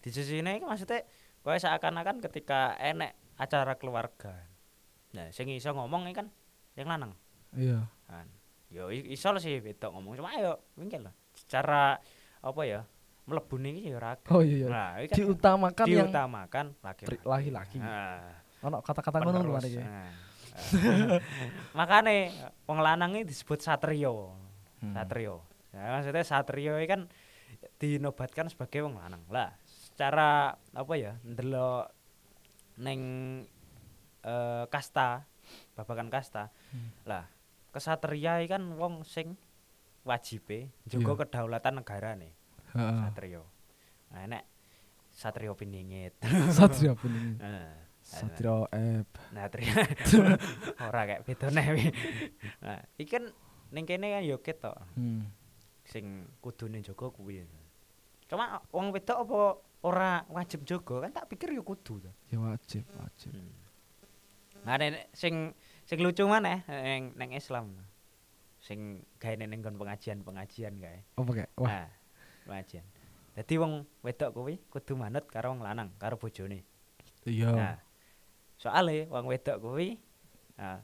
di 0.03 0.11
sisi 0.11 0.43
ini 0.43 0.59
maksudnya 0.59 1.07
kaya 1.39 1.57
seakan-akan 1.57 2.19
ketika 2.19 2.75
enek 2.75 3.15
acara 3.39 3.79
keluarga. 3.79 4.35
Nah 5.15 5.31
sing 5.31 5.47
iso 5.47 5.71
ngomong 5.71 6.05
iki 6.05 6.19
kan 6.19 6.27
yang 6.75 6.91
lanang. 6.91 7.15
Iya. 7.55 7.87
Kan. 8.05 8.27
Yo 8.67 8.91
i- 8.91 9.15
iso 9.15 9.31
sih 9.39 9.63
wedok 9.63 9.95
ngomong 9.95 10.19
cuma 10.19 10.35
ayo 10.35 10.59
mungkin 10.75 11.07
lah 11.07 11.13
secara 11.31 11.95
apa 12.43 12.61
ya 12.67 12.83
mlebu 13.23 13.55
iki 13.55 13.95
ya 13.95 13.99
akeh. 14.03 14.35
oh 14.35 14.43
iya, 14.43 14.57
iya. 14.59 14.67
nah 14.67 14.89
kan 14.99 15.15
diutamakan 15.15 15.85
yang 15.87 16.11
diutamakan 16.11 16.65
laki 16.83 17.03
pri- 17.07 17.23
laki-laki. 17.23 17.77
Nah, 17.79 18.19
ono 18.59 18.77
kata-kata 18.83 19.17
ngono 19.23 19.39
lho 19.39 19.53
mari. 19.55 19.69
Nah, 19.79 20.11
makane 21.77 22.29
wong 22.67 22.79
lanang 22.79 23.23
disebut 23.23 23.59
satrio 23.59 24.35
Hmm. 24.83 24.91
satrio 24.91 25.39
nah, 25.71 25.95
maksudnya 25.95 26.27
satrio 26.27 26.75
kan 26.83 27.07
dinobatkan 27.83 28.47
sebagai 28.47 28.79
wong 28.81 28.95
lanang 28.95 29.19
lah 29.27 29.51
secara 29.65 30.55
apa 30.71 30.93
ya 30.95 31.19
ndelok 31.21 31.91
neng 32.79 33.01
eh, 34.23 34.63
kasta 34.67 35.27
babakan 35.75 36.07
kasta 36.07 36.47
Hmm. 36.71 36.89
lah 37.03 37.27
kesatria 37.69 38.39
kan 38.47 38.63
wong 38.73 39.03
sing 39.03 39.35
wajibe 40.01 40.71
juga 40.85 41.11
Iya. 41.13 41.19
kedaulatan 41.21 41.73
negara 41.77 42.15
nih 42.15 42.31
Heeh. 42.71 42.97
satrio 43.03 43.43
nah 44.09 44.23
enek 44.23 44.43
satrio 45.11 45.53
piningit 45.53 46.15
Satria 46.49 46.93
pun 46.93 47.11
ini. 47.11 47.35
nah, 47.37 47.75
Satria 48.01 48.65
F. 48.69 49.07
nah 49.29 49.45
tri- 49.47 49.63
ora 50.81 51.01
kayak 51.03 51.23
bedone 51.23 51.63
wi. 51.71 51.85
nah 52.59 52.79
iki 52.95 53.11
kan 53.11 53.23
ning 53.69 53.83
kene 53.83 54.07
kan 54.09 54.23
yo 54.23 54.39
ketok 54.39 54.75
Hmm. 54.95 55.27
sing 55.83 56.05
kudune 56.39 56.79
jaga 56.79 57.07
kuwi 57.07 57.43
cuma 58.33 58.57
wong 58.73 58.89
wedok 58.89 59.29
apa 59.29 59.41
ora 59.85 60.25
wajib 60.33 60.65
jaga 60.65 61.05
kan 61.05 61.13
tak 61.13 61.29
pikir 61.29 61.53
yo 61.53 61.61
kudu 61.61 62.01
to. 62.01 62.11
Ya 62.33 62.41
wajib, 62.41 62.81
wajib. 62.97 63.29
nah 64.65 64.79
nek 64.79 65.13
sing 65.13 65.53
sing 65.85 66.01
lucu 66.01 66.25
maneh 66.25 66.65
ning 66.65 67.13
ning 67.13 67.29
Islam. 67.37 67.77
Sing 68.57 69.05
gawe 69.21 69.37
ning 69.37 69.61
nggon 69.61 69.77
pengajian-pengajian 69.77 70.81
kae 70.81 71.05
Apa 71.13 71.31
kayak? 71.35 71.51
Wah, 71.61 71.69
nah 71.69 71.87
pengajian. 72.49 72.85
Dadi 73.37 73.53
wong 73.61 73.85
wedok 74.01 74.33
kuwi 74.33 74.57
kudu 74.65 74.97
manut 74.97 75.29
karo 75.29 75.53
wong 75.53 75.61
lanang 75.61 75.93
karo 76.01 76.17
bojone. 76.17 76.65
Iya. 77.29 77.53
Nah, 77.53 77.77
soalnya 78.57 79.13
wong 79.13 79.29
wedok 79.29 79.61
kuwi 79.61 80.01
nah, 80.57 80.81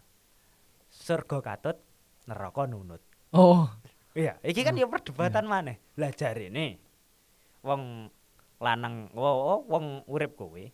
surga 0.93 1.41
katut 1.41 1.81
neraka 2.29 2.69
nunut. 2.69 3.01
Oh, 3.33 3.65
Iya, 4.17 4.41
iki 4.41 4.65
kan 4.65 4.73
ya 4.73 4.89
perdebatan 4.89 5.45
maneh. 5.45 5.77
Lah 5.95 6.11
jarene 6.11 6.88
wong 7.63 8.11
lanang 8.59 9.07
wo 9.15 9.63
wong 9.67 10.03
urip 10.07 10.35
kuwi 10.35 10.71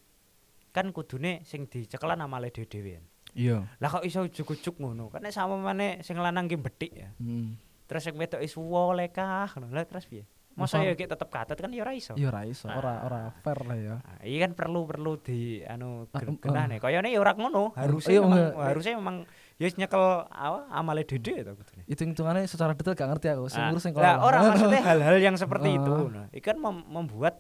kan 0.76 0.92
kudune 0.92 1.46
sing 1.48 1.72
dicekelan 1.72 2.20
amale 2.20 2.52
dhewe-dhewe. 2.52 3.00
iya. 3.32 3.64
Lah 3.80 3.88
kok 3.88 4.04
iso 4.04 4.28
ujug-ujug 4.28 4.76
ngono? 4.76 5.08
Kan 5.08 5.24
nek 5.24 5.32
sama 5.32 5.56
maneh 5.56 6.04
sing 6.04 6.20
lanang 6.20 6.52
ki 6.52 6.60
betik 6.60 6.92
ya. 6.92 7.10
Hmm. 7.16 7.56
Terus 7.88 8.04
sing 8.04 8.20
wedok 8.20 8.44
is 8.44 8.52
wole 8.60 9.08
kah 9.08 9.48
ngono. 9.56 9.72
Lah 9.72 9.88
terus 9.88 10.04
piye? 10.04 10.28
Masa 10.56 10.80
ya 10.80 10.96
ki 10.96 11.04
tetep 11.04 11.28
katut 11.28 11.60
kan 11.60 11.68
ya 11.68 11.84
ora 11.84 11.92
iso. 11.92 12.16
Iya 12.16 12.32
ra 12.32 12.48
iso, 12.48 12.72
ora 12.72 12.96
Ah. 12.96 12.98
ora 13.04 13.22
fair 13.44 13.60
lah 13.62 13.76
ya. 13.76 13.96
Nah, 14.00 14.20
iki 14.24 14.38
kan 14.40 14.52
perlu 14.56 14.88
perlu 14.88 15.20
di 15.20 15.60
anu 15.62 16.08
Ah, 16.10 16.24
genah 16.24 16.64
ah. 16.64 16.72
nih. 16.72 16.80
Kayane 16.80 17.12
ya 17.12 17.20
ora 17.20 17.36
ngono. 17.36 17.76
Harusnya 17.76 18.16
iya, 18.16 18.22
memang 18.24 18.40
enggak. 18.40 18.64
harusnya 18.64 18.94
memang 18.96 19.16
ya 19.56 19.68
nyekel 19.70 20.06
apa 20.26 20.60
amale 20.72 21.04
dede 21.04 21.44
to 21.44 21.52
kudune. 21.54 21.84
Hitung-hitungannya 21.86 22.48
secara 22.48 22.72
detail 22.72 22.96
gak 22.96 23.10
ngerti 23.12 23.28
aku. 23.30 23.46
Sing 23.48 23.60
Ah, 23.60 23.68
ngurus 23.68 23.84
sing 23.84 23.94
lah, 23.94 24.16
ora 24.18 24.38
maksudnya 24.48 24.80
hal-hal 24.90 25.18
yang 25.20 25.36
seperti 25.36 25.76
itu. 25.76 25.92
Ah. 25.92 26.24
Nah, 26.24 26.28
kan 26.40 26.56
mem- 26.56 26.88
membuat 26.88 27.36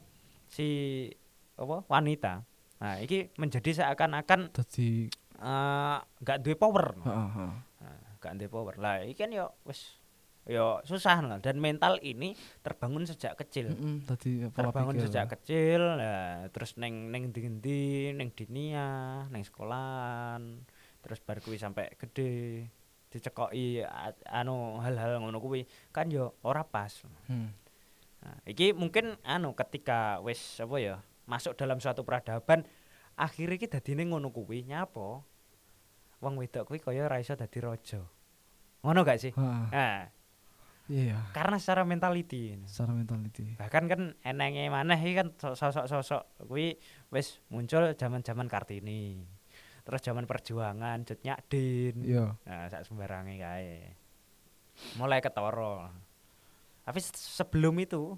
si 0.45 0.67
apa 1.55 1.87
wanita. 1.87 2.43
Nah, 2.75 2.99
iki 2.99 3.31
menjadi 3.35 3.71
seakan-akan 3.81 4.51
Dadi 4.51 5.07
eh, 5.35 5.97
nggak 6.19 6.37
duwe 6.43 6.55
power. 6.55 6.99
heeh. 6.99 7.49
Nah, 7.79 7.95
nggak 8.19 8.33
duwe 8.35 8.49
power. 8.49 8.75
Lah, 8.75 8.99
iki 9.01 9.15
kan 9.17 9.31
ya 9.31 9.47
wis 9.63 10.03
ya 10.45 10.77
susah 10.85 11.25
no. 11.25 11.41
dan 11.41 11.57
mental 11.57 11.97
ini 12.05 12.37
terbangun 12.61 13.09
sejak 13.09 13.33
kecil. 13.33 13.73
Heeh, 13.73 13.97
dadi 14.05 14.31
pola 14.53 14.69
terbangun 14.69 14.95
pikir. 15.01 15.05
sejak 15.09 15.25
kecil 15.33 15.81
lah 15.97 16.45
terus 16.53 16.77
neng 16.77 17.09
neng 17.09 17.33
endi 17.33 18.13
neng 18.13 18.29
dinia 18.29 19.25
neng 19.33 19.41
sekolahan 19.41 20.61
terus 21.01 21.17
bar 21.21 21.41
kuwi 21.41 21.57
sampai 21.57 21.89
gede 21.97 22.65
dicekoki 23.09 23.81
anu 24.29 24.77
hal-hal 24.81 25.17
ngono 25.21 25.41
kuwi 25.41 25.65
kan 25.89 26.09
yo 26.13 26.37
ora 26.45 26.61
pas 26.61 26.93
Hmm. 27.25 27.49
nah, 28.21 28.37
iki 28.45 28.73
mungkin 28.73 29.17
anu 29.25 29.57
ketika 29.57 30.21
wis 30.21 30.61
apa 30.61 30.77
ya 30.77 30.95
masuk 31.25 31.57
dalam 31.57 31.81
suatu 31.81 32.05
peradaban 32.05 32.65
akhirnya 33.17 33.57
iki 33.57 33.65
dadine 33.65 34.05
ngono 34.05 34.29
kuwi 34.29 34.61
nyapa 34.65 35.25
wong 36.21 36.33
wedok 36.37 36.69
kuwi 36.69 36.81
kaya 36.81 37.05
ora 37.09 37.17
iso 37.17 37.33
dadi 37.33 37.61
raja. 37.61 38.01
Ngono 38.81 39.01
gak 39.01 39.17
sih? 39.21 39.33
Heeh. 39.33 39.65
Nah, 39.73 40.09
Iya, 40.85 41.17
karena 41.33 41.57
secara 41.57 41.81
mentality. 41.81 42.53
secara 42.69 42.93
mentality. 42.93 43.57
Bahkan 43.57 43.83
kan 43.89 44.01
enenge 44.21 44.69
maneh 44.69 44.99
iki 45.01 45.17
kan 45.17 45.33
so- 45.35 45.57
sosok-sosok 45.57 46.45
kuwi 46.45 46.77
wis 47.09 47.41
muncul 47.49 47.89
zaman-zaman 47.97 48.45
Kartini. 48.45 49.25
Terus 49.81 50.01
zaman 50.01 50.25
perjuangan 50.25 51.01
Cut 51.01 51.21
Nyakdin. 51.21 52.05
Iya. 52.05 52.37
Nah, 52.45 52.69
sak 52.69 52.85
sembarange 52.85 53.37
kae. 53.37 53.93
Mulai 54.97 55.21
ketara. 55.21 55.89
Tapi 56.85 56.99
se- 57.01 57.17
sebelum 57.17 57.73
itu, 57.81 58.13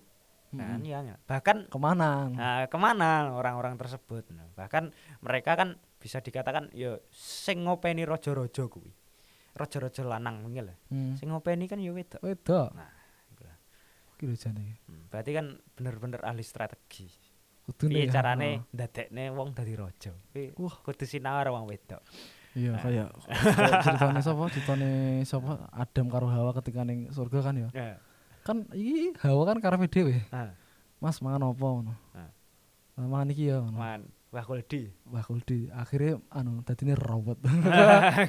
nah, 0.52 0.76
Mm-mm. 0.76 0.84
iya, 0.84 1.00
iya. 1.04 1.16
bahkan 1.24 1.68
Ke 1.68 1.80
mana? 1.80 2.28
nah, 2.28 2.68
ke 2.68 2.76
mana 2.76 3.32
orang-orang 3.32 3.80
tersebut? 3.80 4.28
Nah, 4.36 4.48
bahkan 4.56 4.92
mereka 5.20 5.56
kan 5.56 5.76
bisa 6.00 6.20
dikatakan 6.20 6.68
ya 6.72 7.00
sing 7.12 7.64
ngopeni 7.64 8.04
raja-raja 8.04 8.68
kuwi. 8.68 8.92
Raja-raja 9.58 10.06
lanang 10.06 10.46
kuwi 10.46 10.62
lho. 10.62 10.76
Hmm. 10.94 11.18
Sing 11.18 11.34
ngopeni 11.34 11.66
kan 11.66 11.82
ya 11.82 11.90
wedok. 11.90 12.22
Wedok. 12.22 12.70
Nah, 12.78 12.94
iku 13.34 13.42
lah. 13.44 13.58
Kira 14.16 14.34
jane. 14.38 14.78
Hmm, 14.86 15.10
berarti 15.10 15.32
kan 15.34 15.46
bener-bener 15.74 16.22
ahli 16.22 16.46
strategi. 16.46 17.10
Kudune. 17.66 18.00
Ya, 18.00 18.08
carane 18.08 18.64
heeh. 18.64 18.72
ndadekne 18.72 19.24
wong 19.34 19.52
dadi 19.52 19.74
raja? 19.74 20.14
Kuwi 20.32 20.54
Wah. 20.56 20.76
kudu 20.80 21.04
sinawar 21.04 21.50
wong 21.50 21.66
wedok. 21.68 22.00
Iya, 22.56 22.74
Nah. 22.74 22.82
kayak 22.82 23.10
ceritane 23.84 24.22
sapa? 24.24 24.44
Ceritane 24.50 24.92
sapa? 25.22 25.70
Adam 25.70 26.08
karo 26.08 26.26
Hawa 26.26 26.58
ketika 26.58 26.82
ning 26.82 27.12
surga 27.12 27.42
kan 27.44 27.58
ya. 27.58 27.70
Nah, 27.70 27.98
Kan 28.42 28.64
iki 28.72 29.12
Hawa 29.20 29.44
kan 29.44 29.60
karepe 29.60 29.86
dhewe. 29.86 30.24
Mas 30.98 31.20
mangan 31.20 31.52
apa 31.52 31.62
ngono. 31.62 31.94
Ah. 32.16 32.32
Nah, 32.98 33.06
mangan 33.06 33.30
iki 33.30 33.52
ya 33.52 33.60
ngono. 33.62 33.78
Wah 34.38 34.46
kuldi. 34.46 34.94
Wah 35.10 35.26
kuldi 35.26 35.66
akhirnya 35.74 36.22
anu 36.30 36.62
dadine 36.62 36.94
robot. 36.94 37.42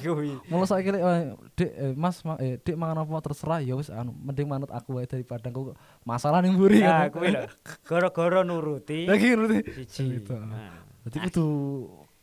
Kuwi. 0.01 0.41
Mula 0.49 0.65
saiki 0.65 0.89
lek 0.89 1.01
eh, 1.01 1.21
Dik 1.53 1.69
eh, 1.71 1.93
Mas 1.93 2.25
ma- 2.25 2.41
eh, 2.41 2.57
Dik 2.57 2.73
mangan 2.73 3.05
apa 3.05 3.21
terserah 3.21 3.61
ya 3.61 3.77
wis 3.77 3.93
anu 3.93 4.09
mending 4.17 4.49
manut 4.49 4.73
aku 4.73 4.97
wae 4.97 5.05
daripada 5.05 5.47
aku 5.47 5.77
masalah 6.01 6.41
ning 6.41 6.57
mburi 6.57 6.81
Nah, 6.81 7.05
kan. 7.05 7.13
kuwi 7.13 7.29
lho. 7.29 7.45
Gara-gara 7.85 8.41
nuruti 8.41 9.05
Lagi 9.11 9.37
ngerti. 9.37 9.57
siji. 9.85 10.25
Nah, 10.33 10.81
Dadi 11.05 11.17
kudu 11.29 11.45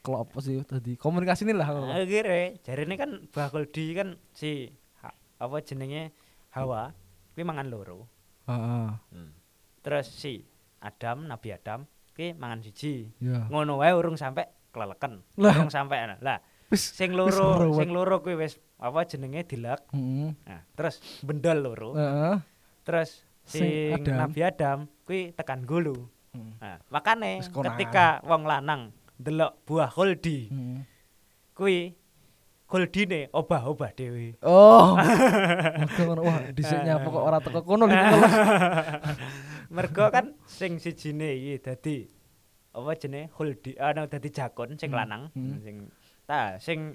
kelop 0.02 0.26
apa 0.26 0.38
sih 0.38 0.58
tadi 0.62 0.94
komunikasi 0.94 1.46
ini 1.46 1.54
lah. 1.54 1.70
akhirnya 1.70 2.58
jarine 2.62 2.94
kan 2.94 3.10
bakul 3.30 3.66
di 3.66 3.94
kan 3.94 4.18
si 4.30 4.66
ha- 4.98 5.14
apa 5.38 5.62
jenenge 5.62 6.10
Hawa 6.50 6.90
kuwi 7.38 7.46
mangan 7.46 7.70
loro. 7.70 8.10
Heeh. 8.50 8.90
Terus 9.78 10.10
si 10.10 10.42
Adam, 10.82 11.26
Nabi 11.26 11.54
Adam 11.54 11.86
kuwi 12.16 12.32
mangan 12.32 12.64
siji. 12.64 13.12
Ya. 13.20 13.44
Ngono 13.52 13.84
wae 13.84 13.92
urung 13.92 14.16
sampe 14.16 14.48
keleleken. 14.72 15.20
Lah. 15.36 15.52
Urung 15.52 15.68
sampe 15.68 16.00
ana. 16.00 16.16
Lah, 16.24 16.40
sing 16.72 17.12
loro, 17.12 17.76
sing 17.76 17.92
loro 17.92 18.24
kuwi 18.24 18.40
wis 18.40 18.56
apa 18.80 19.04
jenenge 19.04 19.44
dilek. 19.44 19.84
Heeh. 19.92 20.32
Nah, 20.32 20.60
terus 20.72 21.04
bendol 21.20 21.60
loro. 21.60 21.92
Heeh. 21.92 22.40
Terus 22.88 23.20
Sing 23.46 23.62
sing 23.62 23.94
Adam. 23.94 24.16
Nabi 24.16 24.40
Adam 24.42 24.78
kuwi 25.04 25.30
tekan 25.36 25.62
gulu. 25.68 26.08
Hmm. 26.32 26.56
Nah, 26.58 26.80
makane 26.88 27.44
ketika 27.44 28.24
wong 28.24 28.48
lanang 28.48 28.90
delok 29.16 29.60
buah 29.68 29.88
holdi 29.92 30.50
Heeh. 30.50 30.80
kuwi 31.52 31.94
holdine 32.66 33.30
obah-obah 33.30 33.94
dhewe. 33.94 34.34
Oh. 34.42 34.98
Oke 35.86 36.02
ngono. 36.02 36.26
Wah, 36.26 36.42
dhisik 36.50 36.82
nyapa 36.82 37.06
kok 37.06 37.22
ora 37.22 37.38
teko 37.38 37.60
kono 37.62 37.86
lho. 37.86 37.94
Mergo 39.70 40.06
kan 40.10 40.34
sing 40.46 40.78
sijine 40.78 41.34
iki 41.34 41.54
dadi 41.62 41.96
apa 42.76 42.92
jenenge? 42.94 43.32
Holdi 43.36 43.72
ana 43.80 44.04
dadi 44.06 44.28
jakun 44.30 44.76
sing 44.76 44.92
Hmm, 44.92 44.98
lanang 45.00 45.22
hmm. 45.32 45.56
sing 45.64 45.76
ta 46.28 46.60
sing 46.60 46.92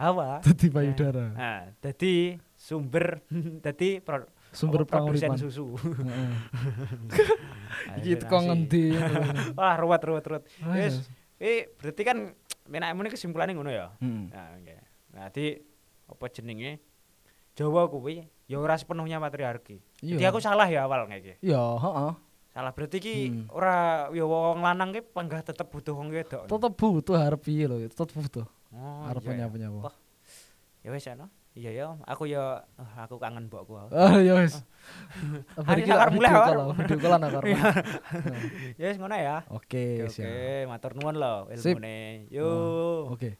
hawa. 0.00 0.40
Dadi 0.40 0.66
payudara. 0.72 1.26
nah 1.36 1.60
dadi 1.78 2.36
sumber 2.56 3.20
dadi 3.64 4.00
Sumber 4.48 4.88
panguripan. 4.88 5.36
susu. 5.36 5.76
Iki 8.00 8.24
teko 8.24 8.48
ngendi? 8.48 8.96
wah 9.58 9.76
ruwet 9.76 10.00
ruwet 10.08 10.24
ruwet. 10.24 10.44
Wis, 10.72 11.04
eh 11.36 11.68
berarti 11.76 12.00
kan 12.00 12.32
menakmu 12.64 13.04
ini 13.04 13.12
kesimpulannya 13.12 13.52
ngono 13.52 13.68
ya? 13.68 13.92
Heeh. 14.00 14.32
nah 14.32 14.48
oke. 14.56 14.76
Nah, 15.12 15.28
di 15.28 15.52
apa 16.08 16.24
jenenge? 16.32 16.80
Jawa 17.52 17.92
kuwi 17.92 18.24
ya 18.48 18.56
ora 18.56 18.74
sepenuhnya 18.74 19.20
patriarki 19.20 19.76
jadi 20.00 20.24
Iya. 20.24 20.32
aku 20.32 20.40
salah 20.40 20.64
ya 20.64 20.82
awal 20.82 21.04
kayak 21.04 21.22
gitu 21.22 21.36
Ya, 21.46 21.60
heeh. 21.60 22.12
salah 22.48 22.72
berarti 22.72 22.98
ki 22.98 23.14
Hmm. 23.28 23.44
ora 23.50 23.76
ya 24.10 24.24
wong 24.24 24.58
lanang 24.58 24.90
ki 24.90 25.04
panggah 25.06 25.40
tetep 25.42 25.68
butuh 25.68 25.92
wong 25.92 26.08
wedok 26.08 26.48
Tetep 26.48 26.72
butuh 26.74 27.14
harap 27.14 27.38
piye 27.38 27.64
lho, 27.64 27.76
tetep 27.84 28.08
butuh. 28.10 28.48
oh, 28.70 29.04
iya, 29.04 29.20
punya 29.20 29.44
punya 29.46 29.68
apa. 29.70 29.92
Ya 30.80 30.90
wis 30.90 31.04
ana 31.06 31.28
iya 31.52 31.70
ya 31.74 31.86
aku 32.02 32.24
ya 32.24 32.62
ah, 32.74 32.92
aku 33.02 33.18
kangen 33.18 33.46
mbokku 33.46 33.90
Ah, 33.90 34.16
ya 34.18 34.38
wis. 34.38 34.62
Ayo, 35.54 35.66
Bari 35.66 35.82
sakar 35.84 36.08
mulai, 36.08 36.30
call, 36.30 36.60
video 36.72 36.96
call 36.98 37.12
ana 37.14 37.26
karo. 37.28 37.44
ya 38.74 38.86
wis 38.86 38.96
ngono 38.96 39.14
ya 39.14 39.36
Oke, 39.50 40.06
oke 40.06 40.32
matur 40.64 40.92
nuwun 40.96 41.16
lho 41.16 41.34
ilmune 41.50 42.26
yo 42.30 42.48
Oke. 43.10 43.36